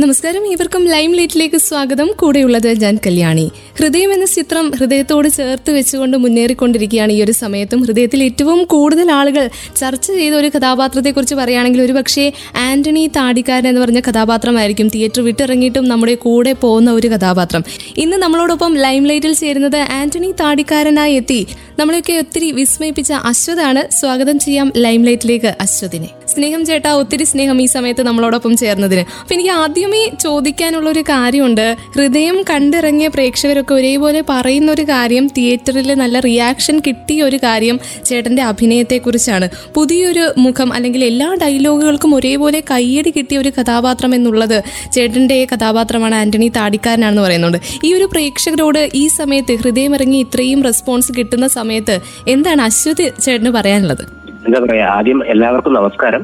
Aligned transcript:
നമസ്കാരം. 0.00 0.46
ഇവർക്കും 0.52 0.88
ലൈം 0.88 1.12
ലൈറ്റിലേക്ക് 1.14 1.56
സ്വാഗതം. 1.56 2.10
കൂടെയുള്ളത് 2.16 2.80
ഞാൻ 2.80 2.98
കല്യാണി. 3.06 3.50
ഹൃദയം 3.78 4.12
എന്ന 4.12 4.26
ചിത്രം 4.26 4.70
ഹൃദയത്തോട് 4.70 5.28
ചേർത്ത് 5.28 5.70
വെച്ചുകൊണ്ട് 5.70 6.16
മുന്നേറിക്കൊണ്ടിരിക്കുകയാണ് 6.16 7.12
ഈ 7.12 7.22
ഒരു 7.22 7.32
സമയത്തും. 7.32 7.82
ഹൃദയത്തിൽ 7.82 8.22
ഏറ്റവും 8.22 8.64
കൂടുതൽ 8.64 9.10
ആളുകൾ 9.10 9.50
ചർച്ച 9.76 10.06
ചെയ്ത 10.06 10.34
ഒരു 10.34 10.50
കഥാപാത്രത്തെക്കുറിച്ച് 10.58 11.34
പറയുകയാണെങ്കിൽ 11.34 11.82
ഒരു 11.82 11.92
പക്ഷേ 11.92 12.32
ആന്റണി 12.56 13.06
താടിക്കാരൻ 13.06 13.68
എന്ന് 13.68 13.80
പറഞ്ഞ 13.80 14.00
കഥാപാത്രമായിരിക്കും. 14.00 14.88
തിയേറ്റർ 14.88 15.22
വിട്ടിറങ്ങിയിട്ടും 15.22 15.88
നമ്മുടെ 15.88 16.14
കൂടെ 16.14 16.52
പോകുന്ന 16.52 16.92
ഒരു 16.92 17.08
കഥാപാത്രം. 17.08 17.64
ഇന്ന് 17.96 18.16
നമ്മളോടൊപ്പം 18.16 18.74
ലൈം 18.74 19.06
ലൈറ്റിൽ 19.06 19.32
ചേരുന്നത് 19.32 19.76
ആന്റണി 19.76 20.32
താടിക്കാരനായി 20.32 21.14
എത്തി. 21.14 21.46
നമ്മളെയൊക്കെ 21.78 22.12
ഒത്തിരി 22.12 22.50
വിസ്മയിപ്പിച്ച 22.50 23.12
അശ്വതാണ്. 23.12 23.92
സ്വാഗതം 23.92 24.38
ചെയ്യാം 24.38 24.72
ലൈം 24.76 25.04
ലൈറ്റിലേക്ക് 25.04 25.56
അശ്വതിനെ. 25.60 26.08
സ്നേഹം 26.36 26.62
ചേട്ടാ 26.66 26.90
ഒത്തിരി 26.92 27.24
സ്നേഹം 27.24 27.62
ഈ 27.62 27.66
സമയത്ത് 27.66 28.02
നമ്മളോടൊപ്പം 28.02 28.56
ചേർന്നതിന്. 28.56 29.02
അപ്പൊ 29.20 29.32
എനിക്ക് 29.34 29.50
ആദ്യമേ 29.50 30.02
ചോദിക്കാനുള്ള 30.20 30.90
ഒരു 30.90 31.02
കാര്യമുണ്ട്. 31.10 31.66
ഹൃദയം 31.94 32.36
കണ്ടിറങ്ങിയ 32.50 33.08
പ്രേക്ഷകരൊക്കെ 33.08 33.74
ഒരേപോലെ 33.74 34.20
പറയുന്ന 34.30 34.72
ഒരു 34.72 34.82
കാര്യം 34.82 35.26
തിയേറ്ററിൽ 35.36 35.94
നല്ല 35.94 36.20
റിയാക്ഷൻ 36.20 36.76
കിട്ടിയ 36.86 37.22
ഒരു 37.22 37.36
കാര്യം 37.36 37.80
ചേട്ടന്റെ 38.04 38.42
അഭിനയത്തെ 38.42 38.98
കുറിച്ചാണ് 38.98 39.48
പുതിയൊരു 39.74 40.24
മുഖം 40.38 40.72
അല്ലെങ്കിൽ 40.72 41.04
എല്ലാ 41.04 41.28
ഡയലോഗുകൾക്കും 41.42 42.14
ഒരേപോലെ 42.14 42.60
കയ്യടി 42.70 43.12
കിട്ടിയ 43.16 43.38
ഒരു 43.38 43.52
കഥാപാത്രം 43.58 44.14
എന്നുള്ളത് 44.14 44.58
ചേട്ടന്റെ 44.92 45.46
കഥാപാത്രമാണ് 45.54 46.14
ആന്റണി 46.14 46.48
താടിക്കാരനാണെന്ന് 46.56 47.22
പറയുന്നുണ്ട്. 47.22 47.58
ഈ 47.84 47.94
ഒരു 47.94 48.08
പ്രേക്ഷകരോട് 48.12 48.82
ഈ 48.94 49.06
സമയത്ത് 49.08 49.54
ഹൃദയം 49.62 49.94
ഇറങ്ങി 49.94 50.18
ഇത്രയും 50.18 50.62
റെസ്പോൺസ് 50.62 51.12
കിട്ടുന്ന 51.18 51.48
സമയത്ത് 51.58 51.96
എന്താണ് 52.28 52.62
അശ്വതി 52.62 53.08
ചേട്ടന് 53.24 53.50
പറയാനുള്ളത്? 53.50 54.25
എന്താ 54.46 54.58
പറയാ 54.64 54.86
ആദ്യം 54.96 55.20
എല്ലാവർക്കും 55.32 55.72
നമസ്കാരം. 55.72 56.22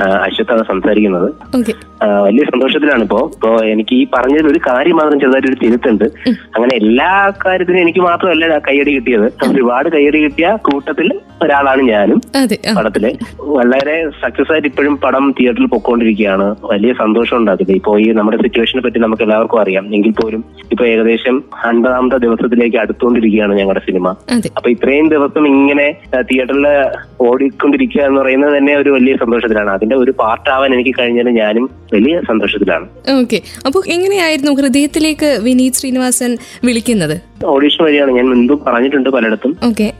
അശ്വത്താണ് 0.00 0.64
സംസാരിക്കുന്നത്. 0.64 1.28
വലിയ 2.26 2.42
സന്തോഷത്തിലാണ് 2.44 3.02
ഇപ്പോ. 3.02 3.30
ഇപ്പോ 3.34 3.48
എനിക്ക് 3.72 3.94
ഈ 3.94 4.06
പറഞ്ഞതിൽ 4.14 4.46
ഒരു 4.46 4.60
കാര്യം 4.68 4.96
മാത്രം 4.96 5.20
ചെറുതായിട്ട് 5.20 5.48
ഒരു 5.48 5.58
തിരുത്തുണ്ട് 5.62 6.04
അങ്ങനെ 6.56 6.74
എല്ലാ 6.76 7.32
കാര്യത്തിനും 7.46 7.80
എനിക്ക് 7.80 7.98
മാത്രമല്ല 7.98 8.58
കയ്യടി 8.58 8.92
കിട്ടിയത്. 8.96 9.26
ഒരുപാട് 9.50 9.88
കയ്യടി 9.88 10.18
കിട്ടിയ 10.24 10.50
കൂട്ടത്തിൽ 10.68 11.08
ഒരാളാണ് 11.42 11.82
ഞാനും 11.82 12.20
പടത്തിൽ. 12.76 13.04
വളരെ 13.56 13.96
സക്സസ് 14.22 14.52
ആയിട്ട് 14.52 14.68
ഇപ്പോഴും 14.68 14.94
പടം 14.96 15.34
തിയേറ്ററിൽ 15.38 15.66
പൊക്കോണ്ടിരിക്കുകയാണ്. 15.66 16.46
വലിയ 16.64 16.92
സന്തോഷമുണ്ട് 16.92 17.50
അതിൽ 17.50 17.72
ഇപ്പോ 17.72 17.98
ഈ 17.98 18.06
നമ്മുടെ 18.10 18.38
സിറ്റുവേഷനെ 18.44 18.82
പറ്റി 18.82 18.98
നമുക്ക് 18.98 19.22
എല്ലാവർക്കും 19.22 19.60
അറിയാം. 19.60 19.94
എങ്കിൽ 19.94 20.14
പോലും 20.22 20.44
ഇപ്പൊ 20.72 20.84
ഏകദേശം 20.84 21.36
അൻപതാമത്തെ 21.64 22.16
ദിവസത്തിലേക്ക് 22.26 22.76
അടുത്തുകൊണ്ടിരിക്കുകയാണ് 22.76 23.58
ഞങ്ങളുടെ 23.58 23.80
സിനിമ. 23.88 24.08
അപ്പൊ 24.56 24.70
ഇത്രയും 24.70 25.08
ദിവസം 25.08 25.46
ഇങ്ങനെ 25.48 25.88
തിയേറ്ററിൽ 26.30 26.66
ഓടിക്കൊണ്ടിരിക്കുക 27.28 28.02
എന്ന് 28.02 28.20
പറയുന്നത് 28.20 28.58
തന്നെ 28.58 28.74
ഒരു 28.76 28.90
വലിയ 28.90 29.14
സന്തോഷത്തിലാണ്. 29.48 29.70
അതിന്റെ 29.76 29.96
ഒരു 30.02 30.12
പാർട്ടാവാൻ 30.20 30.70
എനിക്ക് 30.76 30.92
കഴിഞ്ഞാൽ 30.98 31.28
ഞാനും 31.40 31.64
വലിയ 31.94 32.14
സന്തോഷത്തിലാണ്. 32.30 32.86
ഓക്കെ 33.20 33.38
അപ്പോൾ 33.66 33.82
എങ്ങനെയായിരുന്നു 33.94 34.52
ഹൃദയത്തിലേക്ക് 34.60 35.28
വിനീത് 35.46 35.78
ശ്രീനിവാസൻ 35.80 36.32
വിളിക്കുന്നത്? 36.68 37.16
ഓഡീഷൻ 37.54 37.80
വഴിയാണ് 37.86 38.10
ഞാൻ 38.18 38.26
മുൻപ് 38.32 38.54
പറഞ്ഞിട്ടുണ്ട് 38.66 39.08
പലയിടത്തും. 39.16 39.52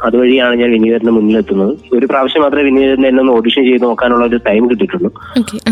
അതുവഴിയാണ് 0.07 0.55
ഞാൻ 0.63 0.71
വിനീതന്റെ 0.77 1.13
മുന്നിലെത്തുന്നത്. 1.19 1.73
ഒരു 1.99 2.07
പ്രാവശ്യം 2.11 2.43
മാത്രമേ 2.45 2.65
വിനീതന്റെ 2.69 3.09
എന്നെ 3.13 3.23
ഒന്ന് 3.25 3.35
ഓഡീഷൻ 3.39 3.63
ചെയ്ത് 3.69 3.85
നോക്കാനുള്ള 3.89 4.25
ഒരു 4.31 4.41
ടൈം 4.49 4.63
കിട്ടിയിട്ടുള്ളൂ. 4.71 5.11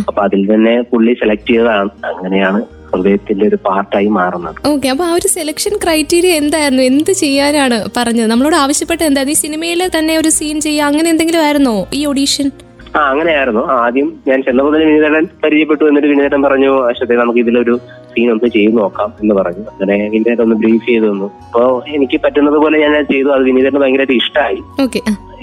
അപ്പൊ 0.09 0.21
അതിൽ 0.27 0.43
തന്നെ 0.53 0.75
പുള്ളി 0.93 1.15
സെലക്ട് 1.23 1.51
ചെയ്തതാണ്. 1.53 1.93
അങ്ങനെയാണ് 2.13 2.61
ഹൃദയത്തിന്റെ 2.91 3.45
ഒരു 3.51 3.59
പാർട്ടായി 3.67 4.11
മാറുന്നത്. 4.19 4.59
ഓക്കെ 4.73 4.89
അപ്പൊ 4.93 5.05
ആ 5.07 5.15
ഒരു 5.19 5.29
സെലക്ഷൻ 5.37 5.73
ക്രൈറ്റീരിയ 5.85 6.35
എന്തായിരുന്നു? 6.43 6.83
എന്ത് 6.91 7.11
ചെയ്യാനാണ് 7.23 7.79
പറഞ്ഞത്? 7.97 8.29
നമ്മളോട് 8.33 8.57
ആവശ്യപ്പെട്ട 8.65 9.03
എന്തായിരുന്നു? 9.09 9.37
ഈ 9.39 9.41
സിനിമയിൽ 9.45 9.83
തന്നെ 9.97 10.15
ഒരു 10.23 10.31
സീൻ 10.39 10.57
ചെയ്യുക 10.67 10.89
അങ്ങനെ 10.91 11.11
എന്തെങ്കിലും 11.15 11.43
ആയിരുന്നോ 11.47 11.75
ഈ 11.99 12.03
ഓഡീഷൻ 12.13 12.49
ആ 12.97 13.01
അങ്ങനെയായിരുന്നു. 13.11 13.63
ആദ്യം 13.83 14.09
ഞാൻ 14.29 14.39
ചെന്നപ്പോൾ 14.47 14.73
തന്നെ 14.75 14.87
വിനീതൻ 14.91 15.25
പരിചയപ്പെട്ടു 15.43 15.85
എന്നിട്ട് 15.91 16.09
വിനീതൻ 16.13 16.41
പറഞ്ഞു 16.47 16.73
അശ്വത്തെ 16.91 17.15
നമുക്ക് 17.23 17.41
ഇതിലൊരു 17.45 17.75
സീൻ 18.13 18.29
ഒന്ന് 18.35 18.49
ചെയ്ത് 18.57 18.75
നോക്കാം 18.81 19.11
എന്ന് 19.23 19.35
പറഞ്ഞു. 19.39 19.65
അങ്ങനെ 19.73 19.97
വിനീതൻ 20.15 20.43
ഒന്ന് 20.45 20.57
ബ്രീഫ് 20.63 20.85
ചെയ്തു 20.91 21.07
തന്നു. 21.11 21.29
അപ്പോ 21.47 21.63
എനിക്ക് 21.97 22.19
പറ്റുന്നത് 22.25 22.59
പോലെ 22.65 22.77
ഞാൻ 22.85 22.95
ചെയ്തു. 23.13 23.29
അത് 23.37 23.43
വിനീതന് 23.51 23.81
ഭയങ്കരമായിട്ട് 23.83 24.17
ഇഷ്ടമായി 24.23 24.59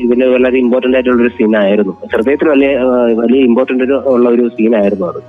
ഇതിൽ 0.03 0.23
വളരെ 0.35 0.57
ഇമ്പോർട്ടന്റ് 0.65 0.97
ആയിട്ടുള്ള 0.97 1.21
ഒരു 1.25 1.31
സീനായിരുന്നു 1.39 1.93
ഹൃദയത്തിൽ 2.13 2.47
വലിയ 2.53 2.69
വലിയ 3.21 3.41
ഇമ്പോർട്ടന്റ് 3.49 3.97
ഉള്ള 4.13 4.27
ഒരു 4.35 4.45
സീൻ 4.55 4.73
ആയിരുന്നു 4.81 5.05
അത്. 5.11 5.19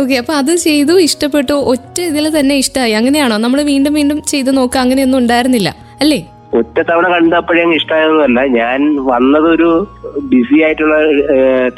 ഓക്കെ 0.00 0.14
അപ്പൊ 0.22 0.32
അത് 0.40 0.52
ചെയ്തു 0.66 0.94
ഇഷ്ടപ്പെട്ടു 1.08 1.54
ഒറ്റ 1.72 1.98
ഇതിൽ 2.10 2.24
തന്നെ 2.38 2.54
ഇഷ്ടമായി 2.62 2.94
അങ്ങനെയാണോ? 3.00 3.36
നമ്മൾ 3.44 3.60
വീണ്ടും 3.72 3.92
വീണ്ടും 3.98 4.18
ചെയ്ത് 4.32 4.50
നോക്കുക 4.58 4.80
അങ്ങനെയൊന്നും 4.84 5.20
ഉണ്ടായിരുന്നില്ല 5.22 5.68
അല്ലേ? 6.02 6.18
ഒറ്റ 6.58 6.76
തവണ 6.88 7.06
കണ്ടപ്പോഴേ 7.14 7.60
അങ്ങ് 7.64 7.76
ഇഷ്ടമായതൊന്നുമല്ല 7.80 8.40
ഞാൻ 8.58 8.80
വന്നതൊരു 9.10 9.70
ബിസി 10.32 10.56
ആയിട്ടുള്ള 10.66 10.96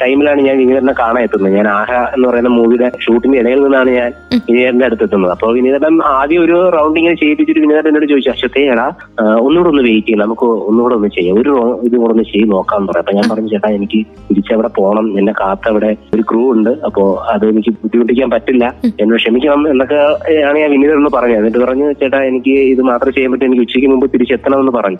ടൈമിലാണ് 0.01 0.41
ഞാൻ 0.47 0.55
വിനീതനെ 0.61 0.93
കാണാൻ 0.99 1.21
എത്തുന്നത്. 1.27 1.53
ഞാൻ 1.57 1.67
ആഹ 1.77 1.91
എന്ന് 2.15 2.25
പറയുന്ന 2.29 2.51
മൂവിയുടെ 2.57 2.87
ഷൂട്ടിന്റെ 3.05 3.37
ഇടയിൽ 3.41 3.59
നിന്നാണ് 3.63 3.89
ഞാൻ 3.99 4.09
വിനീതന്റെ 4.49 4.85
അടുത്ത് 4.87 5.05
എത്തുന്നത്. 5.07 5.31
അപ്പോൾ 5.35 5.53
വിനീതൻ 5.57 5.95
ആദ്യം 6.17 6.43
ഒരു 6.45 6.57
റൗണ്ട് 6.75 6.99
ഇങ്ങനെ 7.01 7.17
ചെയ്യിപ്പിച്ചിട്ട് 7.21 7.61
വിനീതൻ 7.65 7.87
എന്നോട് 7.91 8.07
ചോദിച്ചു 8.11 8.31
അക്ഷത്തെ 8.33 8.63
എടാ 8.73 8.87
ഒന്നുകൂടെ 9.47 9.69
ഒന്ന് 9.73 9.83
വെയിറ്റ് 9.87 10.07
ചെയ്യും. 10.07 10.21
നമുക്ക് 10.23 10.47
ഒന്നുകൂടെ 10.69 10.95
ഒന്ന് 10.99 11.09
ചെയ്യാം. 11.17 11.35
ഒരു 11.41 11.53
ഇത് 11.87 11.95
കൂടെ 12.01 12.11
ഒന്ന് 12.15 12.25
ചെയ്ത് 12.31 12.51
നോക്കാം 12.55 12.87
പറയാം. 12.87 13.03
അപ്പൊ 13.05 13.15
ഞാൻ 13.19 13.27
പറഞ്ഞു 13.31 13.51
ചേട്ടാ 13.55 13.71
എനിക്ക് 13.79 13.99
തിരിച്ചവിടെ 14.29 14.71
പോകണം. 14.77 15.07
എന്നെ 15.19 15.33
കാത്തവിടെ 15.41 15.91
ഒരു 16.15 16.25
ക്രൂ 16.31 16.43
ഉണ്ട്. 16.55 16.71
അപ്പോ 16.89 17.03
അത് 17.33 17.45
എനിക്ക് 17.53 17.73
ബുദ്ധിമുട്ടിക്കാൻ 17.83 18.29
പറ്റില്ല. 18.35 18.65
എന്നോട് 19.01 19.19
ക്ഷമിക്കണം 19.23 19.61
എന്നൊക്കെ 19.73 19.99
ആണ് 20.49 20.57
ഞാൻ 20.63 20.71
വിനീതനോട് 20.75 21.13
പറഞ്ഞത്. 21.17 21.39
എന്നിട്ട് 21.41 21.59
പറഞ്ഞു 21.65 21.87
ചേട്ടാ 22.01 22.21
എനിക്ക് 22.31 22.55
ഇത് 22.73 22.81
മാത്രം 22.91 23.13
ചെയ്യാൻ 23.13 23.31
പറ്റും. 23.31 23.47
എനിക്ക് 23.49 23.63
ഉച്ചയ്ക്ക് 23.67 23.89
മുമ്പ് 23.93 24.07
തിരിച്ചെത്തണമെന്ന് 24.69 24.79
പറഞ്ഞു. 24.79 24.99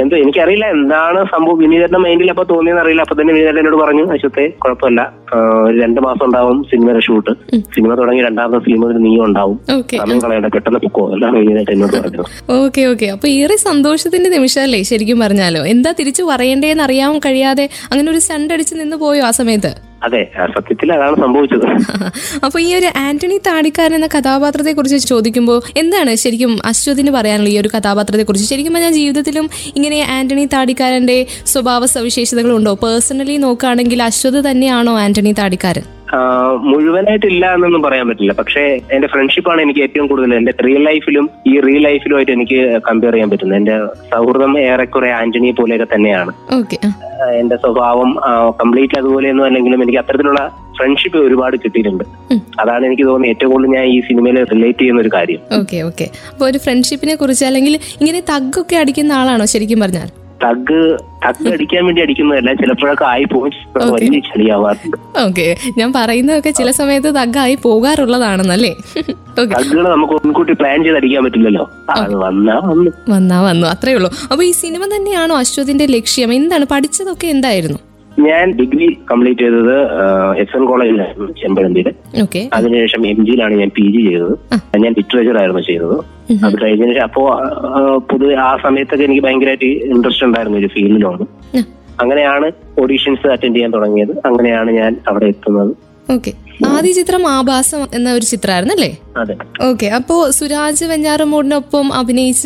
എന്തോ 0.00 0.16
എനിക്കറിയില്ല 0.16 0.66
എന്താണ് 0.66 1.20
സംഭവം. 1.24 1.58
വിനീതന്റെ 1.58 1.98
മൈൻഡിൽ 1.98 2.30
അപ്പൊ 2.30 2.44
തോന്നിയെന്ന് 2.50 2.82
അറിയില്ല. 2.82 3.02
അപ്പൊ 3.02 3.14
തന്നെ 3.20 3.32
വിനീതൻ 3.34 3.58
എന്നോട് 3.58 3.76
പറഞ്ഞു 3.82 4.04
അശ്വത്തെ 4.14 4.44
കുഴപ്പമില്ല. 4.62 5.00
ഒരു 5.66 5.76
രണ്ട് 5.82 6.00
മാസം 6.00 6.24
ഉണ്ടാവും 6.26 6.64
സിനിമയുടെ 6.70 7.00
ഷൂട്ട്. 7.00 7.32
സിനിമ 7.74 7.94
തുടങ്ങി 7.94 8.22
രണ്ടാമത്തെ 8.22 8.60
സിനിമയിൽ 8.64 8.96
നീ 8.96 9.18
ഉണ്ടാവും. 9.18 9.58
സമയം 10.00 10.20
കളയണ്ട 10.24 10.46
പെട്ടെന്ന് 10.46 10.78
പൊക്കോ. 10.78 11.12
എല്ലാം 11.14 11.34
വിനീതൻ 11.34 11.72
എന്നോട് 11.72 11.96
പറഞ്ഞു 12.00 12.24
ഓക്കെ 12.64 12.82
ഓക്കെ. 12.82 13.06
അപ്പൊ 13.06 13.28
ഏറെ 13.28 13.56
സന്തോഷത്തിന്റെ 13.56 14.30
നിമിഷമല്ലേ 14.30 14.82
ശരിക്കും 14.82 15.20
പറഞ്ഞാലോ? 15.20 15.66
എന്താ 15.66 15.92
തിരിച്ചു 16.00 16.22
പറയണ്ടേന്ന് 16.22 16.84
അറിയാൻ 16.88 17.18
കഴിയാതെ 17.18 17.68
അങ്ങനെ 17.92 18.10
ഒരു 18.10 18.18
സണ്ടടിച്ച് 18.18 18.74
നിന്ന് 18.74 18.96
പോയോ 18.96 19.24
ആ 19.24 19.30
സമയത്ത്? 19.30 19.91
അതെ 20.02 20.20
സത്യത്തിൽ 20.54 20.88
അതാണ് 20.92 21.16
സംഭവിച്ചത്. 21.16 21.66
അപ്പൊ 22.44 22.58
ഈ 22.60 22.70
ഒരു 22.74 22.88
ആന്റണി 23.02 23.38
താടിക്കാരൻ 23.46 23.94
എന്ന 23.94 24.08
കഥാപാത്രത്തെ 24.14 24.72
കുറിച്ച് 24.72 25.08
ചോദിക്കുമ്പോൾ 25.08 25.58
എന്താണ് 25.76 26.14
ശരിക്കും 26.14 26.58
അശ്വതിന് 26.64 27.10
പറയാനുള്ള 27.10 27.50
ഈ 27.50 27.58
ഒരു 27.58 27.68
കഥാപാത്രത്തെ 27.68 28.22
കുറിച്ച് 28.22 28.48
ശരിക്കും 28.48 28.78
ഞാൻ 28.78 28.92
ജീവിതത്തിലും 28.92 29.46
ഇങ്ങനെ 29.76 30.00
ആന്റണി 30.16 30.44
താടിക്കാരന്റെ 30.54 31.18
സ്വഭാവ 31.46 31.86
സവിശേഷതകളുണ്ടോ 31.94 32.74
പേഴ്സണലി 32.82 33.36
നോക്കുകയാണെങ്കിൽ 33.38 34.02
അശ്വത് 34.02 34.40
തന്നെയാണോ 34.50 34.94
ആന്റണി 34.98 35.32
താടിക്കാരൻ? 35.32 35.86
മുഴുവനായിട്ടില്ല 36.70 37.44
എന്നൊന്നും 37.56 37.82
പറയാൻ 37.86 38.06
പറ്റില്ല. 38.08 38.32
പക്ഷേ 38.40 38.62
എന്റെ 38.94 39.08
ഫ്രണ്ട്ഷിപ്പാണ് 39.12 39.60
എനിക്ക് 39.64 39.82
ഏറ്റവും 39.86 40.06
കൂടുതൽ 40.10 40.34
എന്റെ 40.38 40.52
റിയൽ 40.66 40.82
ലൈഫിലും 40.88 41.26
ഈ 41.50 41.54
റിയൽ 41.66 41.82
ലൈഫിലുമായിട്ട് 41.88 42.32
എനിക്ക് 42.36 42.58
കമ്പയർ 42.88 43.14
ചെയ്യാൻ 43.14 43.30
പറ്റുന്നത്. 43.32 43.58
എന്റെ 43.60 43.76
സൗഹൃദം 44.12 44.52
ഏറെക്കുറെ 44.68 45.10
ആന്റണിയെ 45.20 45.54
പോലെയൊക്കെ 45.60 45.88
തന്നെയാണ്. 45.94 46.32
എന്റെ 47.42 47.56
സ്വഭാവം 47.64 48.10
കംപ്ലീറ്റ് 48.62 48.98
അതുപോലെയൊന്നും 49.02 49.46
അല്ലെങ്കിലും 49.48 49.82
എനിക്ക് 49.84 50.00
അത്തരത്തിലുള്ള 50.02 50.42
ഫ്രണ്ട്ഷിപ്പ് 50.78 51.18
ഒരുപാട് 51.26 51.56
കിട്ടിയിട്ടുണ്ട്. 51.62 52.04
അതാണ് 52.62 52.82
എനിക്ക് 52.88 53.04
തോന്നുന്നത് 53.08 53.32
ഏറ്റവും 53.32 53.50
കൂടുതൽ 53.52 53.74
ഞാൻ 53.78 53.86
ഈ 53.94 53.98
സിനിമയിൽ 54.08 54.38
റിലേറ്റ് 54.54 54.80
ചെയ്യുന്ന 54.82 55.04
ഒരു 55.04 55.12
കാര്യം. 55.18 55.40
ഓക്കെ 55.60 55.78
ഓക്കെ 55.88 56.06
അപ്പോൾ 56.32 56.46
ഒരു 56.50 56.60
ഫ്രണ്ട്ഷിപ്പിനെ 56.64 57.14
കുറിച്ച് 57.22 57.44
അല്ലെങ്കിൽ 57.50 57.76
ഇങ്ങനെ 58.00 58.22
തഗ്ഗൊക്കെ 58.32 58.78
അടിക്കുന്ന 58.82 59.14
ആളാണോ 59.20 59.46
ശരിക്കും 59.54 59.80
പറഞ്ഞാൽ? 59.84 60.10
തഗ് 60.44 60.78
തഗ് 61.24 61.48
അടിക്കാൻ 61.54 61.82
വേണ്ടി 61.86 62.00
അടിക്കുന്നതല്ല 62.02 62.52
ചിലപ്പോഴൊക്കെ 62.60 63.04
ആയി 63.04 63.26
പോകും 63.32 63.52
വലിയ 63.94 64.20
ചളിയാവാറുണ്ട്. 64.28 64.96
ഓക്കെ. 65.26 65.46
ഞാൻ 65.78 65.92
പറയുന്നതൊക്കെ 65.96 66.50
ചില 66.60 66.70
സമയത്ത് 66.80 67.38
ആയി 67.46 67.54
പോകാറുള്ളതാണെന്നല്ലേ? 67.66 68.72
തഗ്ഗുകൾ 69.38 69.84
നമുക്ക് 69.94 70.12
മുൻകൂട്ടി 70.12 70.52
പ്ലാൻ 70.52 70.78
ചെയ്ത് 70.84 70.98
അടിക്കാൻ 71.00 71.24
പറ്റില്ലല്ലോ. 71.24 71.64
വന്നാ 72.24 72.56
വന്നു. 72.70 72.90
വന്നാ 73.14 73.38
വന്നു. 73.48 73.66
അത്രേ 73.66 73.94
ഉള്ളൂ. 73.94 74.10
അപ്പൊ 74.32 74.42
ഈ 74.50 74.52
സിനിമ 74.64 74.82
തന്നെയാണോ 74.96 75.36
അശ്വതിന്റെ 75.44 75.86
ലക്ഷ്യം? 75.96 76.32
എന്താണ്? 76.40 76.66
പഠിച്ചതൊക്കെ 76.74 77.28
എന്തായിരുന്നു? 77.36 77.80
ഞാൻ 78.24 78.46
ഡിഗ്രി 78.58 78.86
കംപ്ലീറ്റ് 79.10 79.42
ചെയ്തത് 79.42 79.76
എസ് 80.42 80.56
എൻ 80.56 80.64
കോളേജിലായിരുന്നു 80.70 81.28
ചെമ്പഴന്തിയിൽ 81.42 81.88
അതിനുശേഷം 82.52 83.06
എം 83.06 83.20
ജിയിലാണ് 83.26 83.54
ഞാൻ 83.60 83.70
പി 83.76 83.84
ജി 83.94 84.00
ചെയ്തത്. 84.08 84.34
ഞാൻ 84.82 84.92
ലിറ്ററേച്ചർ 84.98 85.36
ആയിരുന്നു 85.42 85.62
ചെയ്തത്. 85.68 85.96
അത് 86.44 86.62
കഴിഞ്ഞതിന് 86.62 86.94
ശേഷം 86.94 87.02
അപ്പോ 87.02 87.22
ആ, 87.30 87.80
പൊതുവെ 88.10 88.34
ആ 88.34 88.56
സമയത്തൊക്കെ 88.56 89.04
എനിക്ക് 89.04 89.22
ഭയങ്കരമായിട്ട് 89.22 89.64
ഇൻട്രസ്റ്റ് 89.64 90.24
ഉണ്ടായിരുന്നു 90.24 90.58
ഒരു 90.58 90.66
ഫീൽഡിലോട് 90.66 91.24
അങ്ങനെയാണ് 92.00 92.46
ഓഡീഷൻസ് 92.80 93.26
അറ്റൻഡ് 93.26 93.54
ചെയ്യാൻ 93.54 93.72
തുടങ്ങിയത്. 93.72 94.12
അങ്ങനെയാണ് 94.26 94.70
ഞാൻ 94.70 94.96
അവിടെ 95.08 95.26
എത്തുന്നത്. 95.26 95.72
ആദ്യ 96.70 96.92
ചിത്രം 96.92 97.22
ആഭാസം 97.28 97.80
എന്ന 97.96 98.08
ഒരു 98.12 98.24
ചിത്രമായിരുന്നു 98.30 98.74
അല്ലേ? 98.74 98.90
ഓക്കെ 99.68 99.86
അപ്പോ 99.96 100.30
സുരാജ് 100.30 100.84
വെഞ്ഞാറമൂടിനൊപ്പം 100.84 101.86
അഭിനയിച്ച 101.94 102.42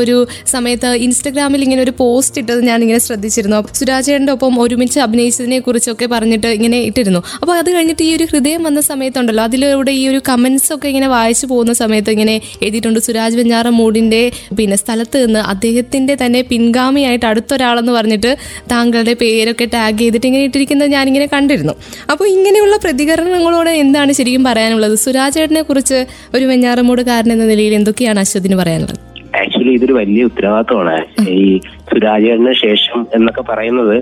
ഒരു 0.00 0.16
സമയത്ത് 0.52 0.90
ഇൻസ്റ്റഗ്രാമിൽ 1.06 1.62
ഇങ്ങനെ 1.62 1.82
ഒരു 1.82 1.92
പോസ്റ്റ് 2.00 2.38
ഇട്ടത് 2.42 2.60
ഞാൻ 2.64 2.78
ഇങ്ങനെ 2.84 2.98
ശ്രദ്ധിച്ചിരുന്നു. 2.98 3.58
സുരാജേട്ടന്റെ 3.78 4.32
ഒപ്പം 4.32 4.54
ഒരുമിച്ച് 4.60 4.98
അഭിനയിച്ചതിനെ 5.00 5.58
കുറിച്ചൊക്കെ 5.60 6.06
പറഞ്ഞിട്ട് 6.06 6.46
ഇങ്ങനെ 6.46 6.78
ഇട്ടിരുന്നു. 6.78 7.20
അപ്പൊ 7.40 7.54
അത് 7.54 7.70
കഴിഞ്ഞിട്ട് 7.74 8.02
ഈ 8.02 8.16
ഒരു 8.16 8.24
ഹൃദയം 8.32 8.62
വന്ന 8.62 8.80
സമയത്തുണ്ടല്ലോ 8.80 9.44
അതിലൂടെ 9.44 9.90
ഈ 9.90 10.08
ഒരു 10.08 10.20
കമന്റ്സ് 10.28 10.70
ഒക്കെ 10.72 10.88
ഇങ്ങനെ 10.88 11.06
വായിച്ചു 11.06 11.46
പോകുന്ന 11.46 11.72
സമയത്ത് 11.72 12.10
ഇങ്ങനെ 12.10 12.40
എഴുതിയിട്ടുണ്ട് 12.62 13.00
സുരാജ് 13.00 13.36
വെഞ്ഞാറമൂടിന്റെ 13.36 14.22
പിന്നെ 14.58 14.76
സ്ഥലത്ത് 14.76 15.26
നിന്ന് 15.26 15.38
അദ്ദേഹത്തിന്റെ 15.38 16.16
തന്നെ 16.24 16.42
പിൻഗാമിയായിട്ട് 16.42 17.26
അടുത്തൊരാളെന്ന് 17.26 17.92
പറഞ്ഞിട്ട് 17.92 18.32
താങ്കളുടെ 18.70 19.12
പേരൊക്കെ 19.14 19.64
ടാഗ് 19.64 19.98
ചെയ്തിട്ട് 19.98 20.26
ഇങ്ങനെ 20.26 20.44
ഇട്ടിരിക്കുന്നത് 20.44 20.88
ഞാനിങ്ങനെ 20.88 21.26
കണ്ടിരുന്നു. 21.26 21.76
അപ്പോൾ 22.10 22.26
ഇങ്ങനെയുള്ള 22.26 22.76
പ്രതികരണങ്ങളോ 22.76 23.55
പ്രേക്ഷകരോട് 23.56 23.82
എന്താണ് 23.84 24.12
ശരിക്കും 24.18 24.42
പറയാനുള്ളത്? 24.46 24.94
സുരാജേട്ടനെ 25.04 25.62
കുറിച്ച് 25.68 25.98
ഒരു 26.36 26.44
വെഞ്ഞാറമൂടുകാരൻ 26.50 27.30
എന്ന 27.34 27.44
നിലയിൽ 27.52 27.74
എന്തൊക്കെയാണ് 27.78 28.18
അശ്വതിന് 28.24 28.56
പറയാനുള്ളത്? 28.60 29.00
ആക്ച്വലി 29.40 29.72
ഇതൊരു 29.76 29.94
വലിയ 29.98 30.28
ഉത്തരവാദിത്തമാണ്. 30.28 30.94
ഈ 31.36 31.40
സുരാജേട്ടന് 31.90 32.52
ശേഷം 32.62 32.98
എന്നൊക്കെ 33.16 33.42
പറയുന്നത് 33.50 33.96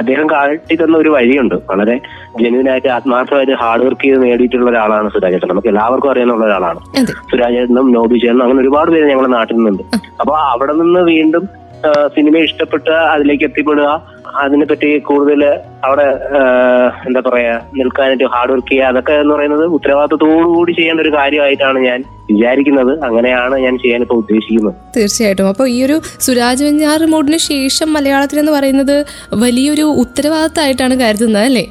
അദ്ദേഹം 0.00 0.26
കാട്ടി 0.32 0.74
തന്ന 0.80 0.96
ഒരു 1.02 1.10
വഴിയുണ്ട്. 1.16 1.56
വളരെ 1.70 1.96
ജനുവിനായിട്ട് 2.42 2.88
ആത്മാർത്ഥമായിട്ട് 2.96 3.54
ഹാർഡ് 3.62 3.84
വർക്ക് 3.86 4.04
ചെയ്ത് 4.06 4.20
നേടിയിട്ടുള്ള 4.24 4.68
ഒരാളാണ് 4.72 5.08
സുരാജേട്ടൻ. 5.14 5.48
നമുക്ക് 5.52 5.70
എല്ലാവർക്കും 5.72 6.10
അറിയാനുള്ള 6.12 6.44
ഒരാളാണ്. 6.50 6.80
സുരാജേട്ടനും 7.32 7.88
നോബി 7.96 8.18
ചേട്ടനും 8.24 8.44
അങ്ങനെ 8.46 8.62
ഒരുപാട് 8.64 8.92
പേര് 8.96 9.08
ഞങ്ങളുടെ 9.12 9.32
നാട്ടിൽ 9.38 9.56
നിന്നുണ്ട്. 9.60 9.84
അപ്പൊ 10.20 10.34
അവിടെ 10.52 10.74
നിന്ന് 10.82 11.02
വീണ്ടും 11.12 11.46
സിനിമ 12.14 12.36
ഇഷ്ടപ്പെട്ട 12.46 12.88
അതിലേക്ക് 13.12 13.44
എത്തിപ്പെടുക 13.46 13.90
അതിനെപ്പറ്റി 14.42 14.98
കൂടുതൽ 14.98 15.42
അവിടെ 15.84 16.06
എന്താ 17.06 17.20
പറയാ 17.26 17.54
നിൽക്കാനായിട്ട് 17.78 18.24
ഹാർഡ് 18.34 18.52
വർക്ക് 18.52 18.70
ചെയ്യുക 18.70 18.86
അതൊക്കെ 18.86 19.12
എന്ന് 19.12 19.34
പറയുന്നത് 19.34 19.64
ഉത്തരവാദിത്തത്തോടുകൂടി 19.76 20.72
ചെയ്യേണ്ട 20.72 21.00
ഒരു 21.00 21.12
കാര്യമായിട്ടാണ് 21.16 21.78
ഞാൻ 21.88 22.04
വിചാരിക്കുന്നത്. 22.30 22.92
അങ്ങനെയാണ് 23.06 23.58
ഞാൻ 23.58 23.78
ചെയ്യാൻ 23.78 24.02
ഇപ്പൊ 24.02 24.16
ഉദ്ദേശിക്കുന്നത്. 24.16 24.74
തീർച്ചയായിട്ടും. 24.96 25.48
അപ്പോൾ 25.48 25.68
ഈ 25.68 25.84
ഒരു 25.84 26.00
സുരാജ് 26.26 26.64
വെഞ്ഞാറമൂടിന് 26.64 27.36
ശേഷം 27.36 27.92
മലയാളത്തിൽ 27.92 28.38
എന്ന് 28.38 28.52
പറയുന്നത് 28.52 28.96
വലിയൊരു 29.44 29.82
ഉത്തരവാദിത്തമായിട്ടാണ് 29.82 30.96
കരുതുന്നത് 31.00 31.46
അല്ലേ? 31.50 31.66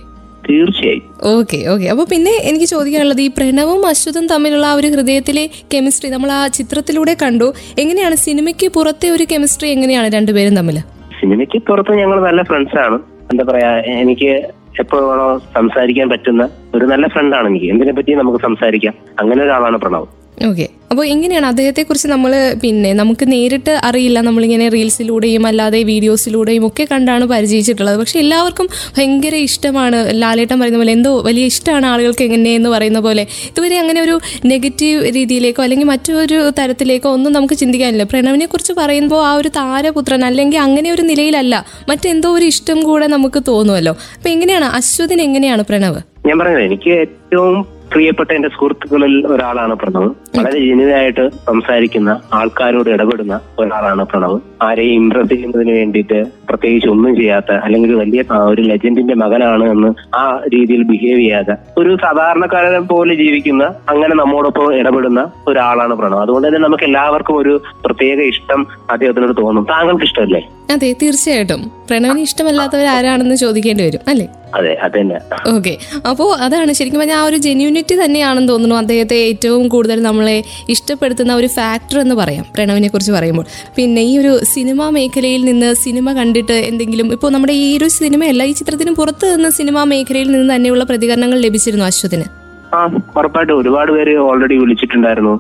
തീർച്ചയായും. 0.50 1.04
Okay 1.24 1.58
okay. 1.72 1.86
അപ്പോൾ 1.86 2.06
പിന്നെ 2.12 2.32
എനിക്ക് 2.50 2.66
ചോദിക്കാനുള്ളത് 2.66 3.22
ഈ 3.22 3.28
പ്രണവും 3.38 3.88
അശ്വതും 3.88 4.28
തമ്മിലുള്ള 4.28 4.68
ആ 4.68 4.74
ഒരു 4.74 4.88
ഹൃദയത്തിലെ 4.88 5.50
കെമിസ്ട്രി 5.74 6.10
നമ്മൾ 6.10 6.32
ആ 6.32 6.48
ചിത്രത്തിലൂടെ 6.48 7.16
കണ്ടു. 7.24 7.54
എങ്ങനെയാണ് 7.84 8.16
സിനിമയ്ക്ക് 8.16 8.68
പുറത്തെ 8.78 9.10
ഒരു 9.10 9.28
കെമിസ്ട്രി 9.34 9.70
എങ്ങനെയാണ് 9.70 10.10
രണ്ടുപേരും 10.18 10.56
തമ്മിൽ 10.56 10.80
സിനിമയ്ക്ക് 11.22 11.64
പുറത്ത് 11.64 11.94
ഞങ്ങൾ 11.94 12.22
നല്ല 12.22 12.44
ഫ്രണ്ട്സാണ് 12.44 13.00
എന്താ 13.32 13.44
പറയാ 13.50 13.72
എനിക്ക് 13.78 14.52
എപ്പോഴാണോ 14.80 15.38
സംസാരിക്കാൻ 15.38 16.10
പറ്റുന്ന 16.10 16.50
ഒരു 16.76 16.86
നല്ല 16.86 17.08
ഫ്രണ്ടാണ് 17.08 17.48
എനിക്ക്. 17.48 17.66
എന്തിനെ 17.66 17.94
പറ്റി 17.94 18.12
നമുക്ക് 18.12 18.40
സംസാരിക്കാം? 18.40 18.94
അങ്ങനെ 19.20 19.44
ഒരാളാണ് 19.44 19.78
പ്രണവ്. 19.78 20.19
ഓക്കെ 20.48 20.70
അപ്പോൾ 20.92 21.06
എങ്ങനെയാണ് 21.06 21.46
അദ്ദേഹത്തെക്കുറിച്ച് 21.46 22.08
നമ്മൾ 22.08 22.54
പിന്നെ 22.64 22.94
നമുക്ക് 22.94 23.32
നേരിട്ട് 23.32 23.80
അറിയില്ല. 23.84 24.22
നമ്മളിങ്ങനെ 24.22 24.70
റീൽസിലൂടെയും 24.70 25.48
അല്ലാതെ 25.48 25.84
വീഡിയോസിലൂടെയും 25.84 26.68
ഒക്കെ 26.68 26.88
കണ്ടാണ് 26.92 27.26
പരിചയിച്ചിട്ടുള്ളത്. 27.26 27.98
പക്ഷെ 27.98 28.20
എല്ലാവർക്കും 28.20 28.68
ഭയങ്കര 28.98 29.36
ഇഷ്ടമാണ്. 29.36 30.22
ലാലേട്ടൻ 30.22 30.60
പറയുന്ന 30.60 30.78
പോലെ 30.78 30.92
എന്തോ 30.92 31.22
വലിയ 31.22 31.46
ഇഷ്ടമാണ് 31.46 31.86
ആളുകൾക്ക് 31.86 32.24
എങ്ങനെ 32.24 32.54
എന്ന് 32.56 32.70
പറയുന്ന 32.70 33.00
പോലെ. 33.00 33.22
ഇതുവരെ 33.22 33.80
അങ്ങനെ 33.80 34.02
ഒരു 34.02 34.20
നെഗറ്റീവ് 34.46 35.16
രീതിയിലേക്കോ 35.16 35.64
അല്ലെങ്കിൽ 35.64 35.88
മറ്റൊരു 35.88 36.52
തരത്തിലേക്കോ 36.60 37.10
ഒന്നും 37.10 37.34
നമുക്ക് 37.34 37.54
ചിന്തിക്കാനില്ല. 37.54 38.04
പ്രണവിനെ 38.04 38.46
കുറിച്ച് 38.46 38.74
പറയുമ്പോൾ 38.74 39.26
ആ 39.26 39.34
ഒരു 39.34 39.48
താരപുത്രൻ 39.48 40.26
അല്ലെങ്കിൽ 40.26 40.60
അങ്ങനെ 40.60 40.92
ഒരു 40.92 41.02
നിലയിലല്ല. 41.02 41.66
മറ്റെന്തോ 41.90 42.30
ഒരു 42.30 42.46
ഇഷ്ടം 42.46 42.84
കൂടെ 42.84 43.08
നമുക്ക് 43.08 43.44
തോന്നുമല്ലോ. 43.48 43.92
അപ്പം 43.92 44.32
എങ്ങനെയാണ്? 44.32 44.66
അശ്വതിന് 44.66 45.22
എങ്ങനെയാണ് 45.22 45.62
പ്രണവ്? 45.62 46.02
ഞാൻ 46.28 46.40
പറഞ്ഞത് 46.40 46.64
എനിക്ക് 46.64 46.90
ഏറ്റവും 46.90 47.79
പ്രിയപ്പെട്ട 47.94 48.32
എന്റെ 48.32 48.50
സുഹൃത്തുക്കളിൽ 48.50 49.28
ഒരാളാണ് 49.28 49.76
പ്രണവ്. 49.76 50.10
വളരെ 50.38 50.60
ജനിതായിട്ട് 50.68 51.30
സംസാരിക്കുന്ന 51.30 52.22
ആൾക്കാരോട് 52.34 52.90
ഇടപെടുന്ന 52.90 53.40
ഒരാളാണ് 53.60 54.06
പ്രണവ്. 54.06 54.40
ആരെയും 54.62 54.94
ഇംപ്രസ് 54.94 55.30
ചെയ്യുന്നതിന് 55.30 55.72
വേണ്ടിയിട്ട് 55.72 56.20
പ്രത്യേകിച്ച് 56.50 56.90
ഒന്നും 56.90 57.16
ചെയ്യാത്ത 57.16 57.52
അല്ലെങ്കിൽ 57.52 57.96
വലിയ 57.96 58.24
ഒരു 58.46 58.62
ലെജൻഡിന്റെ 58.62 59.16
മകനാണ് 59.16 59.72
എന്ന് 59.72 59.90
ആ 60.16 60.24
രീതിയിൽ 60.54 60.84
ബിഹേവ് 60.84 61.20
ചെയ്യാതെ 61.20 61.56
ഒരു 61.78 61.98
സാധാരണക്കാരനെ 62.02 62.80
പോലെ 62.80 63.16
ജീവിക്കുന്ന 63.16 63.64
അങ്ങനെ 63.64 64.16
നമ്മോടൊപ്പം 64.16 64.76
ഇടപെടുന്ന 64.76 65.32
ഒരാളാണ് 65.48 65.94
പ്രണവ്. 65.94 66.22
അതുകൊണ്ട് 66.22 66.48
തന്നെ 66.48 66.60
നമുക്ക് 66.60 66.84
എല്ലാവർക്കും 66.84 67.38
ഒരു 67.38 67.62
പ്രത്യേക 67.86 68.20
ഇഷ്ടം 68.22 68.68
അദ്ദേഹത്തിനോട് 68.92 69.42
തോന്നും. 69.42 69.68
താങ്കൾക്ക് 69.70 70.04
ഇഷ്ടമല്ലേ? 70.04 70.42
അതെ 70.74 70.96
തീർച്ചയായിട്ടും. 71.02 71.62
പ്രണവിന് 71.90 72.22
ഇഷ്ടമല്ലാത്തവർ 72.22 72.86
ആരാണെന്ന് 72.86 73.36
ചോദിക്കേണ്ടി 73.36 73.84
വരും 73.84 74.00
അല്ലേ? 74.08 74.28
അതെ 74.56 74.74
അതന്നെ 74.84 75.18
ഓക്കെ. 75.56 75.78
അപ്പോൾ 76.10 76.30
അതാണ് 76.36 76.72
ശരിക്കും 76.74 77.00
പറഞ്ഞാൽ 77.00 77.18
ആ 77.18 77.24
ഒരു 77.24 77.36
ജെന്യൂനിറ്റി 77.36 77.96
തന്നെയാണെന്ന് 78.04 78.50
തോന്നുന്നു. 78.50 78.76
അദ്ദേഹത്തെ 78.76 79.16
ഏറ്റവും 79.16 79.68
കൂടുതൽ 79.68 80.02
നമ്മളെ 80.02 80.44
ഇഷ്ടപ്പെടുത്തുന്ന 80.70 81.36
ഒരു 81.36 81.48
ഫാക്ടർ 81.48 82.00
എന്ന് 82.00 82.16
പറയാം 82.16 82.46
പ്രണവിനെ 82.56 82.88
കുറിച്ച് 82.88 83.12
പറയുമ്പോൾ. 83.12 83.46
പിന്നെ 83.76 84.02
ഈ 84.02 84.18
ഒരു 84.18 84.40
സിനിമാ 84.54 84.90
മേഖലയിൽ 84.90 85.46
നിന്ന് 85.46 85.74
സിനിമ 85.74 86.14
കണ്ടിട്ട് 86.42 86.68
എന്തെങ്കിലും 86.70 87.08
ഇപ്പോൾ 87.14 87.30
നമ്മുടെ 87.32 87.54
ഈ 87.60 87.78
ഒരു 87.78 87.88
സിനിമയല്ല 87.96 88.42
ഈ 88.44 88.52
ചിത്രത്തിന് 88.52 88.92
പുറത്തു 88.96 89.26
നിന്ന് 89.28 89.50
സിനിമാ 89.52 89.82
മേഖലയിൽ 89.84 90.30
നിന്ന് 90.32 90.50
തന്നെയുള്ള 90.54 90.84
പ്രതികരണങ്ങൾ 90.84 91.40
ലഭിച്ചിരുന്നു 91.40 91.86
അശ്വതിന് 91.86 92.26
ആ 92.74 92.80
ഉറപ്പായിട്ടും 93.18 93.56
ഒരുപാട് 93.58 93.92
പേര് 93.92 94.14
ഓൾറെഡി 94.26 94.56
വിളിച്ചിട്ടുണ്ടായിരുന്നു. 94.58 95.34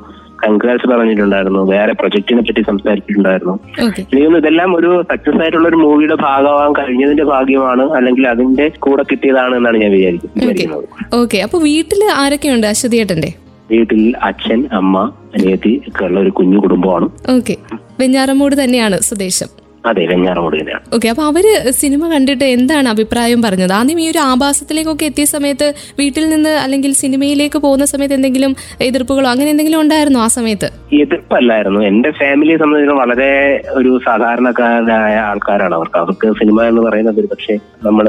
കൺഗ്രാറ്റ്സ് 0.44 0.88
പറഞ്ഞിട്ടുണ്ടായിരുന്നു. 0.92 1.62
വേറെ 1.72 1.94
പ്രൊജക്ടിനെ 1.94 2.42
പറ്റി 2.42 2.62
സംസാരിച്ചിട്ടുണ്ടായിരുന്നു. 2.62 3.54
ഓക്കെ 3.86 4.01
എനിക്ക് 4.04 4.38
ഇതെല്ലാം 4.38 4.75
ഒരു 4.75 4.90
സക്സസ് 5.10 5.42
ആയിട്ടുള്ള 5.42 5.68
ഒരു 5.68 5.75
മൂവിയുടെ 5.75 6.16
ഭാഗമാകാൻ 6.22 6.72
കഴിഞ്ഞതിന്റെ 6.80 7.24
ഭാഗ്യമാണ് 7.25 7.84
അല്ലെങ്കിൽ 7.92 8.28
അതിന്റെ 8.28 8.66
കൂടെ 8.80 9.04
കിട്ടിയതാണ് 9.12 9.56
എന്നാണ് 9.56 9.78
ഞാൻ 9.78 9.92
വിചാരിക്കും- 9.92 10.34
വിചാരിക്കുന്നത് 10.38 10.86
ഓക്കെ 11.16 11.42
വീട്ടിൽ 11.63 12.04
ആരൊക്കെയുണ്ട് 12.16 12.68
അശ്വതിയേട്ടന്റെ? 12.68 13.31
വീട്ടിൽ 13.72 14.01
അച്ഛൻ 14.22 14.60
അമ്മ 14.74 14.96
അനിയത്തി 15.36 15.81
ഒക്കെ 15.88 16.04
ഉള്ള 16.06 16.19
ഒരു 16.19 16.30
കുഞ്ഞു 16.31 16.60
കുടുംബമാണ്. 16.60 17.07
ഓക്കെ 17.38 17.56
വെഞ്ഞാറമൂട് 18.00 18.63
തന്നെയാണ് 18.63 19.00
സ്വദേശം 19.01 19.50
അതെ 19.85 20.05
വെഞ്ഞാറമൂട് 20.05 20.55
തന്നെയാണ്. 20.59 20.83
ഓക്കെ 20.95 21.07
അപ്പൊ 21.07 21.23
അവർ 21.23 21.45
സിനിമ 21.69 22.09
കണ്ടിട്ട് 22.09 22.43
എന്താണ് 22.43 22.89
അഭിപ്രായം 22.89 23.41
പറഞ്ഞത്? 23.41 23.73
ആദ്യം 23.73 23.99
ഈ 23.99 24.11
ഒരു 24.11 24.17
ആഭാസത്തിലേക്കൊക്കെ 24.17 25.05
എത്തിയ 25.05 25.25
സമയത്ത് 25.25 25.73
വീട്ടിൽ 25.99 26.29
നിന്ന് 26.29 26.49
അല്ലെങ്കിൽ 26.49 26.91
സിനിമയിലേക്ക് 26.93 27.59
പോകുന്ന 27.59 27.85
സമയത്ത് 27.85 28.13
എന്തെങ്കിലും 28.13 28.55
എതിർപ്പുകളോ 28.81 29.29
അങ്ങനെ 29.29 29.49
എന്തെങ്കിലും 29.49 29.81
ഉണ്ടായിരുന്നോ 29.81 30.21
ആ 30.21 30.27
സമയത്ത്? 30.27 30.69
എതിർപ്പല്ലായിരുന്നു. 30.93 31.79
എന്റെ 31.79 32.11
ഫാമിലിയെ 32.11 32.57
സംബന്ധിച്ച് 32.57 32.95
വളരെ 32.95 33.61
ഒരു 33.71 33.99
സാധാരണക്കാരായ 34.05 35.15
ആൾക്കാരാണ് 35.15 35.75
അവർക്ക്. 35.75 35.97
അവർക്ക് 35.97 36.27
സിനിമ 36.39 36.63
എന്ന് 36.63 36.81
പറയുന്നത് 36.81 37.29
പക്ഷേ 37.29 37.55
നമ്മൾ 37.83 38.05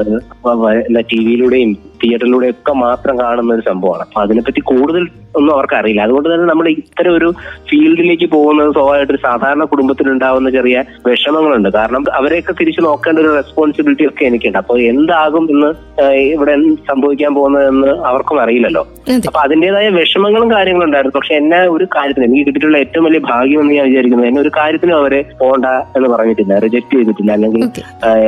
ടി 1.01 1.25
വിയിലൂടെയും 1.25 1.90
തിയേറ്ററിലൂടെയും 2.03 2.55
ഒക്കെ 2.55 2.73
മാത്രം 2.85 3.15
കാണുന്ന 3.19 3.57
ഒരു 3.57 3.65
സംഭവമാണ്. 3.69 4.05
അപ്പൊ 4.07 4.21
അതിനെപ്പറ്റി 4.25 4.61
കൂടുതൽ 4.71 5.03
ഒന്നും 5.39 5.51
അവർക്ക് 5.55 5.75
അറിയില്ല 5.79 6.01
അതുകൊണ്ട് 6.05 6.27
തന്നെ 6.31 6.45
നമ്മൾ 6.49 6.65
ഇത്തരം 6.69 7.13
ഒരു 7.17 7.27
ഫീൽഡിലേക്ക് 7.69 8.27
പോകുന്നത് 8.33 8.69
സ്വാഭാവികമായിട്ട് 8.75 9.13
ഒരു 9.13 9.21
സാധാരണ 9.27 9.63
കുടുംബത്തിൽ 9.71 10.07
ഉണ്ടാവുന്ന 10.13 10.49
ചെറിയ 10.55 10.77
വിഷമങ്ങളുണ്ട്. 11.07 11.69
കാരണം 11.77 12.03
അവരെയൊക്കെ 12.19 12.53
തിരിച്ചു 12.59 12.81
നോക്കേണ്ട 12.87 13.19
ഒരു 13.23 13.31
റെസ്പോൺസിബിലിറ്റി 13.39 14.05
ഒക്കെ 14.09 14.23
എനിക്കുണ്ട്. 14.29 14.59
അപ്പോൾ 14.63 14.79
എന്താകും 14.91 15.45
എന്ന് 15.53 15.69
ഏഹ്, 16.03 16.25
ഇവിടെ 16.35 16.55
സംഭവിക്കാൻ 16.89 17.31
പോകുന്നതെന്ന് 17.37 17.91
അവർക്കും 18.09 18.41
അറിയില്ലല്ലോ. 18.43 18.83
അപ്പൊ 19.29 19.39
അതിന്റേതായ 19.45 19.87
വിഷമങ്ങളും 19.99 20.51
കാര്യങ്ങളും 20.55 20.87
ഉണ്ടായിരുന്നു. 20.87 21.15
പക്ഷെ 21.19 21.35
എന്നെ 21.41 21.61
ഒരു 21.75 21.87
കാര്യത്തിന് 21.95 22.27
എനിക്ക് 22.29 22.45
കിട്ടിയിട്ടുള്ള 22.47 22.77
ഏറ്റവും 22.83 23.05
വലിയ 23.07 23.21
ഭാഗ്യം 23.31 23.61
എന്ന് 23.63 23.73
ഞാൻ 23.79 23.87
വിചാരിക്കുന്നത് 23.91 24.29
എന്നെ 24.31 24.41
ഒരു 24.45 24.51
കാര്യത്തിനും 24.59 24.97
അവരെ 25.01 25.21
പോണ്ട 25.41 25.65
എന്ന് 25.97 26.09
പറഞ്ഞിട്ടില്ല 26.15 26.59
റിജക്ട് 26.65 26.93
ചെയ്തിട്ടില്ല 26.97 27.31
അല്ലെങ്കിൽ 27.37 27.63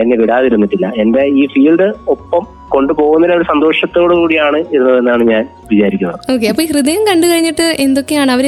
എന്നെ 0.01 0.17
വിടാതിരുന്നിട്ടില്ല. 0.23 0.87
എന്റെ 1.03 1.23
ഈ 1.41 1.45
ഫീൽഡ് 1.55 1.87
ഒപ്പം 2.15 2.43
കൊണ്ടുപോകുന്നതിന് 2.75 3.35
ഒരു 3.39 3.45
സന്തോഷത്തോടു 3.51 4.13
കൂടിയാണ് 4.19 4.59
ഇരുന്നതെന്നാണ് 4.73 5.23
ഞാൻ 5.31 5.43
വിചാരിക്കുന്നത്. 5.71 6.19
ഓക്കെ 6.33 6.47
അപ്പൊ 6.51 6.63
ഈ 6.65 6.67
ഹൃദയം 6.73 7.01
കണ്ടു 7.09 7.25
കഴിഞ്ഞിട്ട് 7.31 7.67
എന്തൊക്കെയാണ്? 7.85 8.31
അവർ 8.37 8.45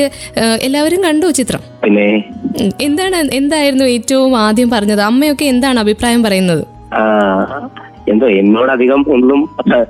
എല്ലാവരും 0.67 1.01
കണ്ടു 1.07 1.29
ചിത്രം? 1.39 1.63
പിന്നെ? 1.85 2.07
എന്താണ് 2.87 3.17
എന്തായിരുന്നു 3.39 3.87
ഏറ്റവും 3.97 4.33
ആദ്യം 4.45 4.69
പറഞ്ഞത്? 4.75 5.03
അമ്മയൊക്കെ 5.09 5.47
എന്താണ് 5.55 5.79
അഭിപ്രായം 5.85 6.23
പറയുന്നത്? 6.27 6.63
എന്തോ 8.13 8.27
എന്നോട് 8.39 8.71
അധികം 8.73 9.01
ഒന്നും 9.13 9.39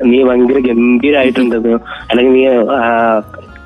നീ 0.10 0.20
ഭയങ്കര 0.28 0.60
ഗംഭീരായിട്ടുണ്ടെന്ന് 0.68 1.74
അല്ലെങ്കിൽ 2.10 2.34
നീ 2.36 2.44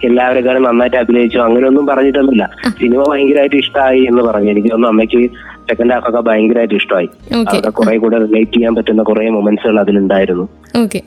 എല്ലാവരെക്കാളും 0.04 0.64
നന്നായിട്ട് 0.64 0.98
അഭിനയിച്ചു. 0.98 1.38
അങ്ങനെയൊന്നും 1.38 1.88
പറഞ്ഞിട്ടൊന്നുമില്ല. 1.88 2.50
സിനിമ 2.80 3.04
ഭയങ്കരമായിട്ട് 3.08 3.56
ഇഷ്ടമായി 3.56 4.00
എന്ന് 4.00 4.24
പറഞ്ഞു. 4.24 4.52
എനിക്ക് 4.52 4.68
തോന്നുന്നു 4.68 4.88
അമ്മയ്ക്ക് 4.88 5.30
സെക്കൻഡ് 5.70 5.94
ഹാഫ് 5.94 6.10
ഒക്കെ 6.10 6.20
ഭയങ്കരമായിട്ട് 6.20 6.76
ഇഷ്ടമായി. 6.76 7.10
അതൊക്കെ 7.50 7.70
കുറെ 7.70 7.98
കൂടെ 7.98 8.18
റിലേറ്റ് 8.18 8.52
ചെയ്യാൻ 8.52 8.76
പറ്റുന്ന 8.76 9.04
കുറെ 9.04 9.30
മൊമെന്റ്സുകൾ 9.30 9.80
അതിലുണ്ടായിരുന്നു. 9.80 10.50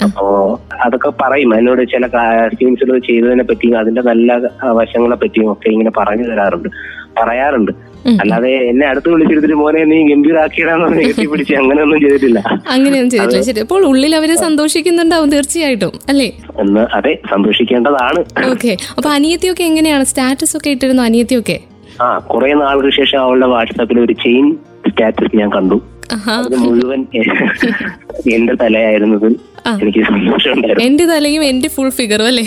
അപ്പോ 0.04 0.61
അതൊക്കെ 0.84 1.12
പറയും. 1.20 1.58
എന്നോട് 1.58 1.82
ചില 1.82 2.06
സീൻസുകൾ 2.49 2.99
ചെയ്തതിനെ 2.99 3.44
പറ്റിയും 3.44 3.78
അതിന്റെ 3.78 4.02
നല്ല 4.02 4.40
വശങ്ങളെ 4.64 5.16
പറ്റിയും 5.16 5.52
ഒക്കെ 5.52 5.68
ഇങ്ങനെ 5.68 5.90
പറഞ്ഞു 5.90 6.22
തരാറുണ്ട്. 6.22 6.68
പറയാറുണ്ട്. 7.22 7.91
അല്ലാതെ 8.23 8.50
എന്നെ 8.71 8.85
അടുത്ത് 8.87 9.09
വിളിച്ചെടുത്തിട്ട് 9.12 9.56
മോനെ 9.61 9.82
നീ 9.90 9.99
ഗംഭീരാക്കിയിടാന്ന് 10.11 10.85
പറഞ്ഞ് 10.87 11.04
കെട്ടിപ്പിടിച്ച് 11.09 11.54
അങ്ങനെയൊന്നും 11.61 12.00
ചെയ്തിട്ടില്ല. 12.04 12.38
അങ്ങനെയൊന്നും 12.75 13.12
ചെയ്തിട്ടില്ല. 13.14 13.42
ശരി. 13.49 13.61
അപ്പോൾ 13.66 13.82
ഉള്ളിൽ 13.90 14.12
അവരെ 14.21 14.37
സന്തോഷിക്കുന്നുണ്ടാവും 14.44 15.30
തീർച്ചയായിട്ടും 15.35 15.92
അല്ലേ? 16.12 16.28
എന്ന് 16.64 16.85
അതെ 16.99 17.14
സന്തോഷിക്കേണ്ടതാണ്. 17.32 18.23
ഓക്കെ. 18.52 18.73
അപ്പൊ 18.97 19.09
അനിയത്തിയൊക്കെ 19.18 19.64
എങ്ങനെയാണ്? 19.71 20.06
സ്റ്റാറ്റസ് 20.12 20.56
ഒക്കെ 20.56 20.71
ഇട്ടിരുന്നു 20.76 21.04
അനിയത്തിയൊക്കെ? 21.09 21.59
ആ 22.02 22.06
കുറെ 22.32 22.50
നാൾക്ക് 22.62 22.92
ശേഷം 22.99 23.18
അവളുടെ 23.25 23.49
വാട്സാപ്പിൽ 23.54 24.00
ഒരു 24.06 24.14
ചെയിൻ 24.25 24.47
സ്റ്റാറ്റസ് 24.90 25.37
ഞാൻ 25.40 25.50
കണ്ടു. 25.56 25.78
അത് 26.32 26.56
മുഴുവൻ 26.62 27.00
എന്റെ 28.37 28.54
തലയായിരുന്നത് 28.62 29.28
എനിക്ക് 29.82 30.02
സന്തോഷം 30.11 30.59
എന്റെ 30.87 31.04
തലയും 31.12 31.42
എന്റെ 31.44 31.68
ഫുൾ 31.68 31.90
ഫിഗറും 31.99 32.26
അല്ലേ? 32.26 32.44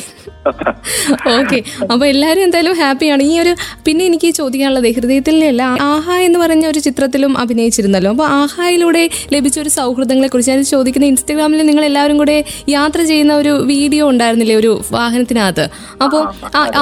ഓക്കെ 1.40 1.60
അപ്പൊ 1.92 2.06
എല്ലാരും 2.06 2.42
എന്തായാലും 2.44 2.76
ഹാപ്പിയാണ് 2.82 3.24
ഈ 3.24 3.34
ഒരു 3.44 3.54
പിന്നെ 3.86 4.04
എനിക്ക് 4.10 4.30
ചോദിക്കാനുള്ളത് 4.40 4.88
ഹൃദയത്തിലല്ല 4.98 5.64
ആഹ 5.88 6.16
എന്ന് 6.28 6.40
പറഞ്ഞ 6.40 6.66
ഒരു 6.72 6.80
ചിത്രത്തിലും 6.80 7.32
അഭിനയിച്ചിരുന്നല്ലോ. 7.44 8.12
അപ്പൊ 8.16 8.26
ആഹായിലൂടെ 8.42 9.04
ലഭിച്ച 9.36 9.60
ഒരു 9.60 9.70
സൗഹൃദങ്ങളെ 9.70 10.28
കുറിച്ച് 10.28 10.52
ഞാൻ 10.52 10.62
ചോദിക്കുന്ന 10.74 11.06
ഇൻസ്റ്റാഗ്രാമിൽ 11.06 11.62
നിങ്ങൾ 11.70 11.86
എല്ലാവരും 11.90 12.18
കൂടെ 12.18 12.38
യാത്ര 12.78 13.00
ചെയ്യുന്ന 13.12 13.36
ഒരു 13.36 13.54
വീഡിയോ 13.72 14.10
ഉണ്ടായിരുന്നില്ലേ 14.10 14.56
ഒരു 14.56 14.72
വാഹനത്തിനകത്ത്? 14.92 15.66
അപ്പോൾ 16.06 16.24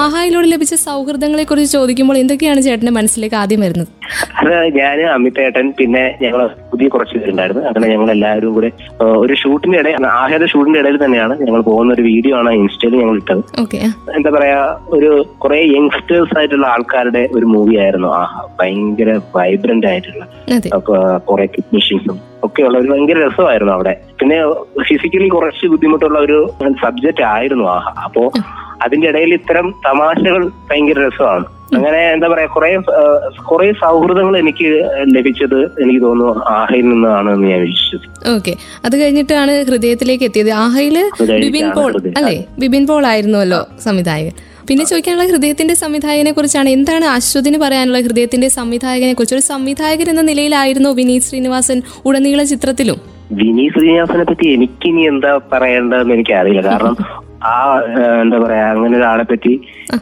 ആഹായിലൂടെ 0.04 0.48
ലഭിച്ച 0.54 0.74
സൗഹൃദങ്ങളെ 0.88 1.44
കുറിച്ച് 1.44 1.74
ചോദിക്കുമ്പോൾ 1.78 2.18
എന്തൊക്കെയാണ് 2.24 2.62
ചേട്ടന്റെ 2.68 2.96
മനസ്സിലേക്ക് 3.00 3.36
ആദ്യം 3.44 3.62
വരുന്നത്? 3.62 3.92
അത് 4.40 4.52
ഞാൻ 4.80 4.98
അമിതേട്ടൻ 5.16 5.68
പിന്നെ 5.80 6.04
ഞങ്ങൾ 6.24 6.42
പുതിയ 6.72 6.88
കുറച്ച് 6.94 7.16
പേരുണ്ടായിരുന്നു. 7.20 7.64
അങ്ങനെ 7.70 7.88
ഞങ്ങൾ 7.94 8.10
എല്ലാവരും 8.16 8.54
കൂടെ 8.58 8.70
ഒരു 9.24 9.34
ഷൂട്ടിന്റെ 9.42 9.78
ഇടയിൽ 9.82 10.08
ആഹേദ 10.22 10.46
ഷൂട്ടിന്റെ 10.54 10.80
ഇടയിൽ 10.84 10.98
തന്നെയാണ് 11.04 11.34
ഞങ്ങൾ 11.46 11.62
പോകുന്ന 11.70 11.94
ഒരു 11.98 12.06
വീഡിയോ 12.10 12.34
ആണ് 12.42 12.52
ഇൻസ്റ്റയിൽ 12.62 12.96
ഞങ്ങൾ 13.02 13.18
ഇട്ടത്. 13.22 13.42
എന്താ 14.18 14.32
പറയാ 14.38 14.60
ഒരു 14.98 15.12
കുറെ 15.44 15.60
യങ്സ്റ്റേഴ്സ് 15.76 16.38
ആയിട്ടുള്ള 16.40 16.68
ആൾക്കാരുടെ 16.74 17.24
ഒരു 17.38 17.46
മൂവി 17.54 17.76
ആയിരുന്നു. 17.86 18.12
ആഹ 18.22 18.44
ഭയങ്കര 18.60 19.10
വൈബ്രന്റ് 19.38 19.90
ആയിട്ടുള്ള. 19.92 20.24
കുറെ 21.30 21.46
ടെക്നീഷ്യൻസും 21.56 22.20
ഒക്കെയുള്ള 22.48 22.78
ഒരു 22.78 22.90
ഭയങ്കര 22.92 23.18
രസമായിരുന്നു 23.26 23.74
അവിടെ. 23.74 23.94
പിന്നെ 24.22 24.38
ഫിസിക്കലി 24.90 25.28
കുറച്ച് 25.36 25.66
ബുദ്ധിമുട്ടുള്ള 25.74 26.18
ഒരു 26.28 26.40
സബ്ജക്റ്റ് 26.84 27.24
ആയിരുന്നു 27.36 27.66
ആഹ. 27.76 27.86
അപ്പോ 28.08 28.24
അതിന്റെ 28.86 29.08
ഇടയിൽ 29.10 29.34
ഇത്തരം 29.34 29.68
തമാശകൾ 29.86 30.42
ഭയങ്കര 30.70 31.00
രസമാണ്. 31.08 31.46
അങ്ങനെ 31.78 32.00
എന്താ 32.14 32.28
പറയാ 32.28 32.48
കുറെ 32.56 32.70
കുറെ 33.52 33.68
സൗഹൃദങ്ങൾ 33.82 34.38
എനിക്ക് 34.38 34.70
ലഭിച്ചത് 35.16 35.60
എനിക്ക് 35.84 36.02
തോന്നുന്നു 36.06 36.46
ആഹയിൽ 36.54 36.86
നിന്നാണ് 36.90 37.30
എന്ന് 37.34 37.48
ഞാൻ 37.48 37.62
വിശ്വസിച്ചത് 37.62 38.10
ഓക്കെ. 38.36 38.54
അത് 38.86 39.02
കഴിഞ്ഞിട്ടാണ് 39.02 39.54
ഹൃദയത്തിലേക്ക് 39.70 40.24
എത്തിയത്. 40.24 40.52
ആഹയിൽ 40.64 40.98
ബിബിൻ 41.44 41.68
പോൾ 41.78 41.92
അല്ലെ 41.92 42.12
അല്ലേ? 42.20 42.36
ബിബിൻ 42.60 42.88
പോൾ 42.88 43.06
ആയിരുന്നുവല്ലോ 43.06 43.62
സംവിധായകൻ. 43.80 44.36
പിന്നെ 44.68 44.84
ചോദിക്കാനുള്ള 44.86 45.26
ഹൃദയത്തിന്റെ 45.32 45.74
സംവിധായകനെ 45.74 46.32
കുറിച്ചാണ് 46.32 46.70
എന്താണ് 46.70 47.06
അശ്വതിന് 47.06 47.58
പറയാനുള്ള 47.58 48.00
ഹൃദയത്തിന്റെ 48.02 48.48
സംവിധായകനെ 48.48 49.14
കുറിച്ച്? 49.14 49.36
ഒരു 49.36 49.44
സംവിധായകൻ 49.54 50.10
എന്ന 50.10 50.22
നിലയിലായിരുന്നു 50.22 50.90
വിനീത് 50.90 51.22
ശ്രീനിവാസൻ 51.22 51.78
ഉടനീള 52.06 52.44
ചിത്രത്തിലും. 52.44 53.00
വിനീത് 53.40 53.74
ശ്രീനിവാസനെ 53.74 54.24
പറ്റി 54.24 54.46
എനിക്കിനി 54.56 55.02
എന്താ 55.12 55.40
പറയേണ്ടതെന്ന് 55.52 56.14
എനിക്കറിയില്ല. 56.14 56.62
കാരണം 56.70 56.96
ആ 57.52 57.54
എന്താ 58.22 58.38
പറയാ 58.40 58.66
അങ്ങനെ 58.72 58.98
ഒരാളെ 58.98 59.24
പറ്റി 59.24 59.54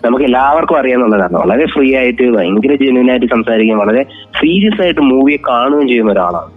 നമുക്ക് 0.06 0.24
എല്ലാവർക്കും 0.24 0.78
അറിയാന്നുള്ളതാണ്. 0.78 1.34
വളരെ 1.34 1.66
ഫ്രീ 1.66 1.88
ആയിട്ട് 1.96 2.26
ഭയങ്കര 2.36 2.76
ജെന്യൂൻ 2.82 3.12
ആയിട്ട് 3.12 3.26
സംസാരിക്കുകയും 3.26 3.80
വളരെ 3.84 4.04
സീരിയസ് 4.40 4.82
ആയിട്ട് 4.82 5.02
മൂവിയെ 5.02 5.40
കാണുകയും 5.50 5.88
ചെയ്യുന്ന 5.88 6.12
ഒരാളാണ്. 6.12 6.52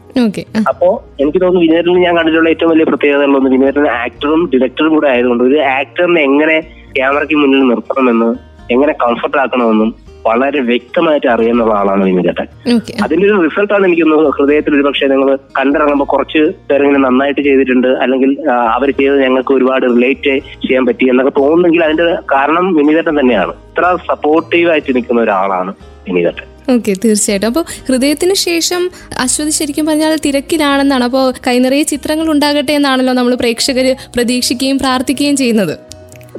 അപ്പോ 0.69 0.89
എനിക്ക് 1.21 1.39
തോന്നുന്നു 1.43 1.67
വിനേറിൽ 1.67 1.97
ഞാൻ 1.99 2.17
കണ്ടിട്ടുള്ള 2.17 2.49
ഏറ്റവും 2.49 2.71
വലിയ 2.71 2.85
പ്രത്യേകതകളൊന്ന് 2.85 3.51
വിനേറിന് 3.51 3.89
ആക്ടറും 3.89 4.51
ഡിറക്ടറും 4.53 4.93
കൂടെ 4.95 5.09
ആയതുകൊണ്ട് 5.09 5.45
ഒരു 5.45 5.59
ആക്ടറിനെ 5.79 6.21
എങ്ങനെ 6.21 6.57
ക്യാമറയ്ക്ക് 6.97 7.35
മുന്നിൽ 7.35 7.63
നിർത്തണമെന്ന് 7.69 8.29
എങ്ങനെ 8.71 8.93
കംഫർട്ട് 8.93 9.39
ആക്കണമെന്നും 9.39 9.91
വളരെ 10.27 10.61
വ്യക്തമായിട്ട് 10.71 11.29
അറിയുന്ന 11.35 11.63
ആളാണ് 11.81 12.03
വിനീതേട്ടൻ 12.09 12.47
ഓക്കെ 12.75 12.95
അതിന്റെ 13.05 13.27
ഒരു 13.29 13.37
റിസൾട്ടാണ് 13.47 13.85
എനിക്ക് 13.89 14.05
തോന്നുന്നത് 14.05 14.35
ഹൃദയത്തിൽ 14.39 14.77
ഒരു 14.79 14.85
പക്ഷേ 14.89 15.09
നിങ്ങൾ 15.13 15.31
കണ്ടിറങ്ങുമ്പോൾ 15.59 16.09
കുറച്ച് 16.15 16.43
പേരെങ്കിലും 16.71 17.05
നന്നായിട്ട് 17.07 17.41
ചെയ്തിട്ടുണ്ട്. 17.49 17.91
അല്ലെങ്കിൽ 18.05 18.33
അവർ 18.77 18.89
ചെയ്തത് 19.01 19.21
ഞങ്ങൾക്ക് 19.27 19.55
ഒരുപാട് 19.59 19.87
റിലേറ്റ് 19.95 20.35
ചെയ്യാൻ 20.65 20.85
പറ്റി 20.89 21.05
എന്നൊക്കെ 21.13 21.35
തോന്നുന്നെങ്കിൽ 21.41 21.85
അതിന്റെ 21.89 22.09
കാരണം 22.35 22.67
വിനുചേട്ടൻ 22.81 23.15
തന്നെയാണ്. 23.21 23.55
ഇത്ര 23.71 23.85
സപ്പോർട്ടീവ് 24.11 24.71
ആയിട്ട് 24.75 24.91
നിൽക്കുന്ന 24.99 25.23
ഒരാളാണ് 25.27 25.73
വിനുചേട്ടൻ 26.09 26.49
ഓക്കെ 26.73 26.93
തീർച്ചയായിട്ടും. 27.05 27.49
അപ്പോൾ 27.51 27.65
ഹൃദയത്തിന് 27.89 28.35
ശേഷം 28.45 28.83
അശ്വതി 29.25 29.53
ശരിക്കും 29.59 29.87
പറഞ്ഞാൽ 29.89 30.13
തിരക്കിലാണെന്നാണ്. 30.27 31.05
അപ്പോൾ 31.09 31.25
കൈനിറയെ 31.47 31.85
ചിത്രങ്ങൾ 31.93 32.27
ഉണ്ടാകട്ടെ 32.35 32.73
എന്നാണല്ലോ 32.79 33.15
നമ്മൾ 33.19 33.35
പ്രേക്ഷകർ 33.43 33.87
പ്രതീക്ഷിക്കുകയും 34.15 34.79
പ്രാർത്ഥിക്കുകയും 34.85 35.37
ചെയ്യുന്നത്. 35.43 35.75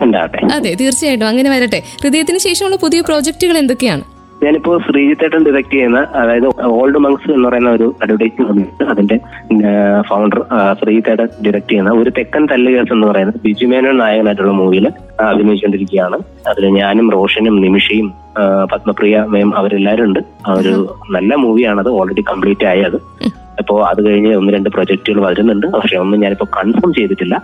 ഉണ്ടാകട്ടെ 0.02 0.42
അതെ 0.56 0.74
തീർച്ചയായിട്ടും. 0.82 1.28
അങ്ങനെ 1.28 1.50
വരട്ടെ. 1.50 1.82
ഹൃദയത്തിന് 2.04 2.38
ശേഷമുള്ള 2.38 2.76
പുതിയ 2.76 3.02
പ്രോജക്റ്റുകൾ 3.02 3.58
എന്തൊക്കെയാണ്? 3.58 4.04
ഞാനിപ്പോ 4.44 4.78
ശ്രീജിത്തേട്ടൻ 4.78 5.44
ഡിറക്ട് 5.46 5.74
ചെയ്യുന്ന 5.74 6.00
അതായത് 6.16 6.48
ഓൾഡ് 6.62 6.98
മങ്സ് 6.98 7.32
എന്ന് 7.32 7.50
പറയുന്ന 7.50 7.70
ഒരു 7.70 7.96
അഡ്വർടൈസ്മെന്റ് 8.04 8.84
അതിന്റെ 8.84 9.18
ഫൗണ്ടർ 10.02 10.40
ശ്രീജിത്തേട്ടൻ 10.82 11.28
ഡിറക്ട് 11.46 11.72
ചെയ്യുന്ന 11.72 11.92
ഒരു 11.92 12.10
തെക്കൻ 12.18 12.46
തല്ലുകേസ് 12.52 12.94
എന്ന് 12.94 13.08
പറയുന്ന 13.08 13.34
ബിജു 13.44 13.66
മേനോൻ 13.66 13.98
നായകനായിട്ടുള്ള 13.98 14.52
മൂവിയിൽ 14.52 14.88
അഭിനയിച്ചുകൊണ്ടിരിക്കുകയാണ്. 15.22 16.20
അതിൽ 16.50 16.66
ഞാനും 16.66 17.12
റോഷനും 17.12 17.62
നിമിഷയും 17.62 18.14
പത്മപ്രിയ 18.74 19.26
മേം 19.28 19.58
അവരെല്ലാവരും 19.58 20.04
ഉണ്ട് 20.04 20.20
ആ 20.48 20.54
ഒരു 20.54 20.98
നല്ല 21.12 21.36
മൂവിയാണത്. 21.36 21.90
ഓൾറെഡി 21.90 22.24
കംപ്ലീറ്റ് 22.32 22.66
ആയത്. 22.66 22.98
അപ്പോ 23.60 23.76
അത് 23.90 24.00
കഴിഞ്ഞ് 24.08 24.32
ഒന്ന് 24.40 24.52
രണ്ട് 24.54 24.70
പ്രൊജക്ടുകൾ 24.76 25.20
വരുന്നുണ്ട്. 25.26 25.68
പക്ഷെ 25.76 25.98
ഒന്നും 26.04 26.20
ഞാനിപ്പോ 26.24 26.48
കൺഫേം 26.58 26.94
ചെയ്തിട്ടില്ല. 26.94 27.36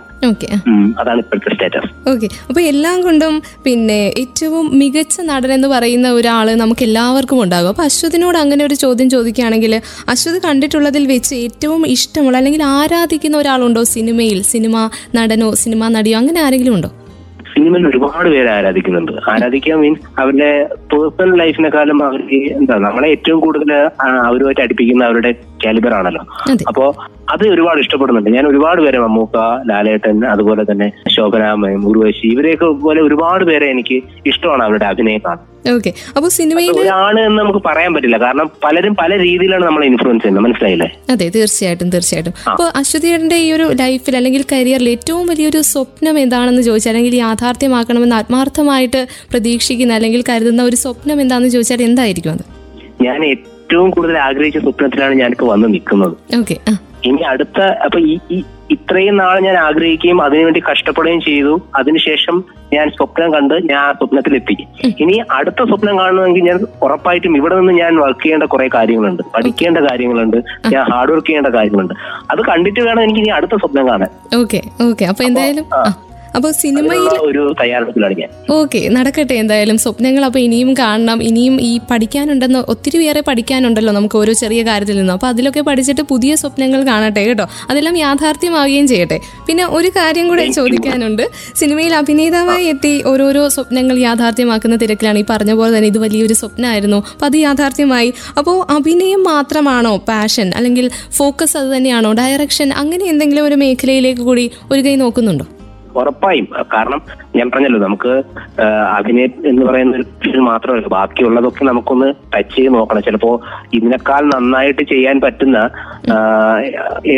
അതാണ് 1.00 1.20
ഇപ്പോഴത്തെ 1.24 1.52
സ്റ്റാറ്റസ് 1.54 1.90
ഓക്കെ 2.12 2.28
അപ്പൊ 2.48 2.60
എല്ലാം 2.72 2.96
കൊണ്ടും 3.02 3.34
പിന്നെ 3.66 4.00
ഏറ്റവും 4.22 4.78
മികച്ച 4.78 5.16
നടൻ 5.30 5.52
എന്ന് 5.52 5.68
പറയുന്ന 5.68 6.08
ഒരാൾ 6.12 6.48
നമുക്ക് 6.62 6.84
എല്ലാവർക്കും 6.88 7.42
ഉണ്ടാകും. 7.42 7.70
അപ്പൊ 7.74 7.84
അശ്വതിനോട് 7.90 8.38
അങ്ങനെ 8.42 8.64
ഒരു 8.64 8.78
ചോദ്യം 8.84 9.10
ചോദിക്കുകയാണെങ്കിൽ 9.10 9.74
അശ്വതി 10.14 10.40
കണ്ടിട്ടുള്ളതിൽ 10.46 11.06
വെച്ച് 11.06 11.34
ഏറ്റവും 11.44 11.82
ഇഷ്ടമുള്ള 11.96 12.36
അല്ലെങ്കിൽ 12.36 12.64
ആരാധിക്കുന്ന 12.78 13.36
ഒരാളുണ്ടോ? 13.36 13.84
സിനിമയിൽ 13.94 14.40
സിനിമ 14.52 14.76
നടനോ 15.18 15.50
സിനിമ 15.64 15.88
നടിയോ 15.96 16.18
അങ്ങനെ 16.18 16.40
ആരെങ്കിലും 16.46 16.74
ഉണ്ടോ? 16.74 16.90
സിനിമയിൽ 17.54 17.86
ഒരുപാട് 17.88 18.28
പേര് 18.28 18.48
ആരാധിക്കുന്നുണ്ട്. 18.48 19.12
ആരാധിക്കാൻ 19.30 19.78
മീൻസ് 19.80 20.20
അവരുടെ 20.20 20.50
പേഴ്സണൽ 20.92 21.34
ലൈഫിനെക്കാളും 21.42 22.04
അവർക്ക് 22.04 22.38
എന്താ 22.58 22.76
നമ്മളെ 22.86 23.08
ഏറ്റവും 23.08 23.40
കൂടുതൽ 23.40 23.72
അവരുമായിട്ട് 24.28 24.60
അടുപ്പിക്കുന്ന 24.60 25.04
അവരുടെ 25.04 25.32
കാലിബർ 25.64 25.94
ആണല്ലോ. 25.94 26.22
അപ്പോ 26.68 26.84
അത് 27.32 27.44
ഒരുപാട് 27.48 27.80
ഇഷ്ടപ്പെടുന്നുണ്ട്. 27.80 28.30
ഞാൻ 28.30 28.46
ഒരുപാട് 28.46 28.82
പേരെ 28.82 28.98
മമ്മൂക്ക 28.98 29.36
ലാലേട്ടൻ 29.70 30.24
അതുപോലെ 30.24 30.64
തന്നെ 30.70 30.92
ശോഭനാമയം 31.16 31.88
ഉർവശി 31.88 32.26
ഇവരെയൊക്കെ 32.26 32.66
പോലെ 32.66 33.02
ഒരുപാട് 33.02 33.44
പേരെ 33.44 33.66
എനിക്ക് 33.66 33.98
ഇഷ്ടമാണ് 34.26 34.62
അവരുടെ 34.62 34.84
അഭിനയം 34.84 35.22
കാണാൻ. 35.26 35.46
ഓക്കെ 35.70 35.92
അപ്പോൾ 36.16 36.28
സിനിമയിൽ 36.28 36.70
ഒരാണ് 36.72 37.20
എന്ന് 37.20 37.42
നമുക്ക് 37.42 37.58
പറയാൻ 37.66 37.94
പറ്റില്ല. 37.94 38.18
കാരണം 38.18 38.50
പലരും 38.64 38.96
പല 38.96 39.18
രീതിയിലാണ് 39.18 39.64
നമ്മളെ 39.64 39.86
ഇൻഫ്ലുവൻസ് 39.86 40.22
ചെയ്യുന്നത്. 40.22 40.44
മനസ്സിലായില്ലേ? 40.44 40.88
അതെ 41.10 41.28
തീർച്ചയായിട്ടും 41.28 41.90
തീർച്ചയായിട്ടും. 41.90 42.34
അപ്പോൾ 42.50 42.72
അശ്വതിയുടെ 42.76 43.34
ഈ 43.34 43.52
ഒരു 43.52 43.72
ലൈഫിൽ 43.80 44.16
അല്ലെങ്കിൽ 44.16 44.44
കരിയറിൽ 44.52 44.88
ഏറ്റവും 44.88 45.26
വലിയൊരു 45.26 45.60
സ്വപ്നം 45.60 46.18
എന്താണെന്ന് 46.18 46.62
ചോദിച്ചാൽ 46.62 46.90
അല്ലെങ്കിൽ 46.90 47.16
യാഥാർത്ഥ്യമാക്കണമെന്ന് 47.16 48.16
ആത്മാർത്ഥമായിട്ട് 48.16 49.06
പ്രതീക്ഷിക്കുന്ന 49.30 49.94
അല്ലെങ്കിൽ 49.94 50.24
കരുതുന്ന 50.28 50.62
ഒരു 50.62 50.76
സ്വപ്നം 50.76 51.20
എന്താണെന്ന് 51.20 51.48
ചോദിച്ചാൽ 51.48 51.82
എന്തായിരിക്കും 51.82 52.32
അത്? 52.32 52.44
ഞാൻ 53.02 53.24
ഏറ്റവും 53.24 53.90
കൂടുതൽ 53.90 54.18
ആഗ്രഹിച്ച 54.18 54.58
സ്വപ്നത്തിലാണ് 54.58 55.14
ഞാനിപ്പോ 55.14 55.46
വന്ന് 55.46 55.68
നിൽക്കുന്നത്. 55.68 56.16
ഓക്കെ 56.38 56.56
ഇനി 57.04 57.22
അടുത്ത 57.22 57.60
അപ്പൊ 57.60 57.98
ഈ- 58.00 58.42
ഇത്രയും 58.72 59.16
നാൾ 59.22 59.36
ഞാൻ 59.46 59.56
ആഗ്രഹിക്കുകയും 59.66 60.18
അതിനുവേണ്ടി 60.24 60.60
കഷ്ടപ്പെടുകയും 60.70 61.20
ചെയ്തു. 61.28 61.54
അതിനുശേഷം 61.78 62.36
ഞാൻ 62.74 62.86
സ്വപ്നം 62.96 63.28
കണ്ട് 63.34 63.54
ഞാൻ 63.70 63.78
ആ 63.78 63.88
സ്വപ്നത്തിലെത്തി. 63.92 64.56
ഇനി 65.02 65.16
അടുത്ത 65.38 65.62
സ്വപ്നം 65.70 65.94
കാണണമെങ്കിൽ 65.98 66.44
ഞാൻ 66.50 66.58
ഉറപ്പായിട്ടും 66.82 67.36
ഇവിടെ 67.40 67.54
നിന്ന് 67.58 67.72
ഞാൻ 67.72 67.92
വർക്ക് 68.04 68.22
ചെയ്യേണ്ട 68.22 68.46
കുറെ 68.52 68.68
കാര്യങ്ങളുണ്ട്. 68.76 69.22
പഠിക്കേണ്ട 69.34 69.78
കാര്യങ്ങളുണ്ട്. 69.88 70.38
ഞാൻ 70.74 70.82
ഹാർഡ് 70.92 71.12
വർക്ക് 71.14 71.28
ചെയ്യേണ്ട 71.28 71.50
കാര്യങ്ങളുണ്ട്. 71.58 71.94
അത് 72.30 72.42
കണ്ടിട്ട് 72.50 72.80
വേണം 72.80 73.02
എനിക്ക് 73.02 73.20
ഇനി 73.20 73.32
അടുത്ത 73.38 73.56
സ്വപ്നം 73.62 73.86
കാണാൻ. 73.90 74.10
Okay 74.40 74.62
okay. 74.88 75.04
അപ്പൊ 75.04 75.24
എന്തായാലും 75.24 75.66
അപ്പോൾ 76.36 76.50
സിനിമയിൽ 76.62 77.06
ഒരു 77.28 77.42
തയ്യാറെടുപ്പിലാണ് 77.60 78.14
ഞാൻ. 78.20 78.30
ഓക്കെ 78.58 78.80
നടക്കട്ടെ 78.96 79.34
എന്തായാലും 79.42 79.78
സ്വപ്നങ്ങൾ 79.84 80.22
അപ്പോൾ 80.28 80.38
ഇനിയും 80.38 80.70
കാണണം 80.82 81.18
ഇനിയും 81.28 81.56
ഈ 81.68 81.72
പഠിക്കാനുണ്ടെന്ന് 81.90 82.60
ഒത്തിരി 82.72 82.98
ഏറെ 83.10 83.22
പഠിക്കാനുണ്ടല്ലോ 83.28 83.92
നമുക്ക് 83.98 84.16
ഓരോ 84.20 84.32
ചെറിയ 84.42 84.62
കാര്യത്തിൽ 84.68 84.96
നിന്നും. 85.00 85.14
അപ്പോൾ 85.18 85.30
അതിലൊക്കെ 85.32 85.60
പഠിച്ചിട്ട് 85.68 86.02
പുതിയ 86.12 86.34
സ്വപ്നങ്ങൾ 86.42 86.82
കാണട്ടെ 86.90 87.24
കേട്ടോ. 87.28 87.46
അതെല്ലാം 87.70 87.96
യാഥാർത്ഥ്യമാവുകയും 88.04 88.86
ചെയ്യട്ടെ. 88.92 89.18
പിന്നെ 89.48 89.64
ഒരു 89.78 89.90
കാര്യം 89.98 90.28
കൂടെ 90.28 90.46
ചോദിക്കാനുണ്ട്. 90.58 91.24
സിനിമയിൽ 91.60 91.94
അഭിനേതാവായി 91.94 92.66
എത്തി 92.74 92.94
ഓരോരോ 93.12 93.48
സ്വപ്നങ്ങൾ 93.56 93.98
യാഥാർത്ഥ്യമാക്കുന്ന 94.08 94.76
തിരക്കിലാണ് 94.84 95.18
ഈ 95.22 95.26
പറഞ്ഞ 95.32 95.52
പോലെ 95.60 95.72
തന്നെ 95.76 95.88
ഇത് 95.94 95.98
വലിയൊരു 95.98 96.34
സ്വപ്നമായിരുന്നു. 96.42 97.00
അപ്പോൾ 97.14 97.26
അത് 97.26 97.38
യാഥാർത്ഥ്യമായി. 97.46 98.12
അപ്പോൾ 98.38 98.58
അഭിനയം 98.76 99.22
മാത്രമാണോ 99.32 99.94
പാഷൻ 100.10 100.50
അല്ലെങ്കിൽ 100.60 100.88
ഫോക്കസ് 101.18 101.56
അത് 101.56 101.70
തന്നെയാണോ? 101.76 102.12
ഡയറക്ഷൻ 102.22 102.70
അങ്ങനെ 102.82 103.04
എന്തെങ്കിലും 103.14 103.44
ഒരു 103.48 103.58
മേഖലയിലേക്ക് 103.64 104.22
കൂടി 104.30 104.46
ഒരു 104.72 104.80
കൈ 104.86 104.94
നോക്കുന്നുണ്ടോ? 105.04 105.46
ഉറപ്പായും. 105.96 106.48
കാരണം 106.74 107.00
ഞാൻ 107.36 107.50
പറഞ്ഞല്ലോ 107.50 107.80
നമുക്ക് 107.80 108.12
അഭിനയം 108.98 109.32
എന്ന് 109.46 109.62
പറയുന്ന 109.66 109.96
ഒരു 109.96 110.06
ഫീൽഡ് 110.22 110.46
മാത്രമല്ല. 110.50 110.86
ബാക്കിയുള്ളതൊക്കെ 110.86 111.64
നമുക്കൊന്ന് 111.64 112.08
ടച്ച് 112.36 112.56
ചെയ്ത് 112.56 112.74
നോക്കണം. 112.74 113.02
ചിലപ്പോ 113.02 113.32
ഇതിനേക്കാൾ 113.72 114.22
നന്നായിട്ട് 114.34 114.82
ചെയ്യാൻ 114.82 115.20
പറ്റുന്ന 115.20 115.58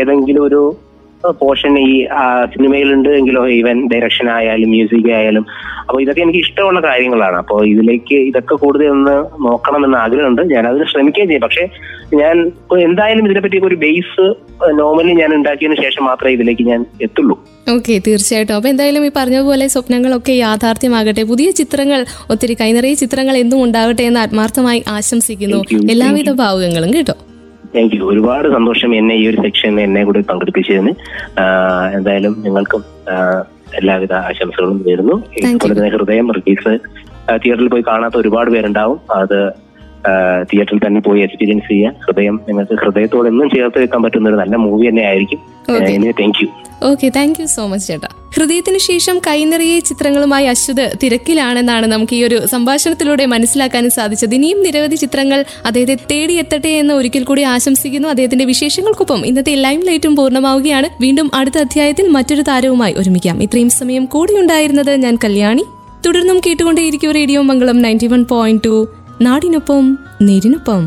ഏതെങ്കിലും 0.01 0.43
ഒരു 0.45 0.63
പോർഷൻ 1.31 1.79
ഈ 1.79 2.07
സിനിമയിലുണ്ട് 2.55 3.09
എങ്കിലോ 3.09 3.49
ഈവൻ 3.59 3.89
ഡയറക്ഷൻ 3.93 4.31
ആയാലും 4.31 4.71
മ്യൂസിക് 4.75 5.11
ആയാലും 5.19 5.47
അപ്പോൾ 5.87 6.03
ഇതൊക്കെ 6.03 6.23
എനിക്ക് 6.25 6.39
ഇഷ്ടമുള്ള 6.39 6.81
കാര്യങ്ങളാണ്. 6.81 7.37
അപ്പോൾ 7.43 7.67
ഇതിലേക്ക് 7.67 8.15
ഇതൊക്കെ 8.15 8.55
കൂടുതൽ 8.55 8.89
ഒന്ന് 8.89 9.17
നോക്കണമെന്ന് 9.47 9.99
ആഗ്രഹമുണ്ട്. 9.99 10.43
ഞാൻ 10.55 10.69
അതിന് 10.69 10.85
ശ്രമിക്കുകയും 10.93 11.29
ചെയ്യും. 11.29 11.45
പക്ഷേ 11.47 11.65
ഞാൻ 12.21 12.53
എന്തായാലും 12.89 13.27
ഇതിനെപ്പറ്റി 13.27 13.61
ഒരു 13.69 13.75
ബേസ് 13.75 14.25
നോർമലി 14.81 15.13
ഞാൻ 15.21 15.35
ഉണ്ടാക്കിയതിനു 15.35 15.83
ശേഷം 15.83 16.05
മാത്രമേ 16.05 16.33
ഇതിലേക്ക് 16.37 16.63
ഞാൻ 16.63 16.87
എത്തുള്ളൂ. 17.07 17.37
ഓക്കെ 17.75 17.95
തീർച്ചയായിട്ടും. 18.07 18.55
അപ്പോൾ 18.57 18.69
എന്തായാലും 18.69 19.05
ഈ 19.07 19.11
പറഞ്ഞതുപോലെ 19.17 19.67
സ്വപ്നങ്ങളൊക്കെ 19.75 20.33
യാഥാർത്ഥ്യമാകട്ടെ. 20.33 21.23
പുതിയ 21.23 21.51
ചിത്രങ്ങൾ 21.51 22.05
ഒത്തിരി 22.31 22.57
കൈനിറയ 22.63 22.95
ചിത്രങ്ങൾ 22.95 23.37
എന്നും 23.37 23.63
ഉണ്ടാകട്ടെ 23.63 24.03
എന്ന് 24.03 24.21
ആത്മാർത്ഥമായി 24.21 24.83
ആശംസിക്കുന്നു. 24.97 25.63
എല്ലാവിധ 25.95 26.33
ഭാവുകങ്ങളും 26.43 26.93
കേട്ടോ. 26.93 27.17
Thank 27.75 27.95
you. 27.97 28.03
ഒരുപാട് 28.13 28.47
സന്തോഷം 28.57 28.91
എന്നെ 28.99 29.15
ഈ 29.21 29.25
ഒരു 29.31 29.39
സെക്ഷനിൽ 29.45 29.81
എന്നെ 29.87 30.03
കൂടി 30.09 30.21
പങ്കെടുപ്പിച്ചതിന്. 30.31 30.93
എന്തായാലും 31.97 32.35
നിങ്ങൾക്കും 32.47 32.83
എല്ലാവിധ 33.79 34.13
ആശംസകളും 34.29 34.79
നേരുന്നു. 34.87 35.17
ഇതുപോലെ 35.39 35.75
തന്നെ 35.79 35.93
ഹൃദയം 35.97 36.27
റിലീസ് 36.39 36.73
തിയേറ്ററിൽ 37.43 37.69
പോയി 37.75 37.85
കാണാത്ത 37.91 38.17
ഒരുപാട് 38.23 38.51
പേരുണ്ടാവും. 38.55 38.99
അത് 39.21 39.39
തിയേറ്ററിൽ 40.51 40.81
തന്നെ 40.87 41.01
പോയി 41.07 41.21
എക്സ്പീരിയൻസ് 41.27 41.69
ചെയ്യാൻ 41.69 41.95
ഹൃദയം 42.07 42.35
നിങ്ങൾക്ക് 42.49 42.75
ഹൃദയത്തോട് 42.83 43.29
എന്നും 43.29 43.49
ചേർത്ത് 43.55 43.79
വെക്കാൻ 43.83 44.03
പറ്റുന്ന 44.05 44.31
ഒരു 44.33 44.39
നല്ല 44.43 44.57
മൂവി 44.65 44.85
തന്നെ 44.89 45.05
ആയിരിക്കും. 45.11 45.41
Thank 46.19 46.41
you. 46.43 46.49
Okay 46.91 47.09
thank 47.19 47.41
you 47.41 47.47
so 47.57 47.63
much 47.73 47.89
ചേട്ടാ. 47.89 48.11
ഹൃദയത്തിന് 48.37 48.79
ശേഷം 48.79 49.21
കൈനിറയെ 49.27 49.79
ചിത്രങ്ങളുമായി 49.79 50.47
അശ്വത് 50.47 50.93
തിരക്കിലാണെന്നാണ് 51.03 51.87
നമുക്ക് 51.87 52.15
ഈ 52.15 52.25
ഒരു 52.25 52.47
സംഭാഷണത്തിലൂടെ 52.47 53.27
മനസ്സിലാക്കാനും 53.27 53.91
സാധിച്ചത്. 53.91 54.35
ഇനിയും 54.35 54.63
നിരവധി 54.63 54.97
ചിത്രങ്ങൾ 54.97 55.45
അദ്ദേഹത്തെ 55.67 55.97
തേടിയെത്തട്ടെ 56.11 56.69
എന്ന് 56.69 56.95
ഒരിക്കൽ 56.95 57.25
കൂടി 57.25 57.43
ആശംസിക്കുന്നു. 57.43 58.09
അദ്ദേഹത്തിന്റെ 58.09 58.45
വിശേഷങ്ങൾക്കൊപ്പം 58.45 59.27
ഇന്നത്തെ 59.27 59.55
ലൈം 59.55 59.81
ലൈറ്റും 59.81 60.17
പൂർണമാവുകയാണ്. 60.17 60.89
വീണ്ടും 61.03 61.31
അടുത്ത 61.35 61.59
അധ്യായത്തിൽ 61.59 62.09
മറ്റൊരു 62.09 62.43
താരവുമായി 62.43 62.95
ഒരുമിക്കാം. 62.99 63.43
ഇത്രയും 63.43 63.71
സമയം 63.71 64.05
കൂടിയുണ്ടായിരുന്നത് 64.05 64.97
ഞാൻ 64.97 65.19
കല്യാണി. 65.25 65.65
തുടർന്നും 66.07 66.41
കേട്ടുകൊണ്ടേയിരിക്കും 66.47 67.13
radio 67.13 67.43
Mangalam 67.43 67.83
ninety 67.83 68.07
one 68.07 68.25
point 68.25 68.65
two. 68.65 68.89
നാടിനൊപ്പം 69.23 69.99
നേരിനൊപ്പം. 70.23 70.83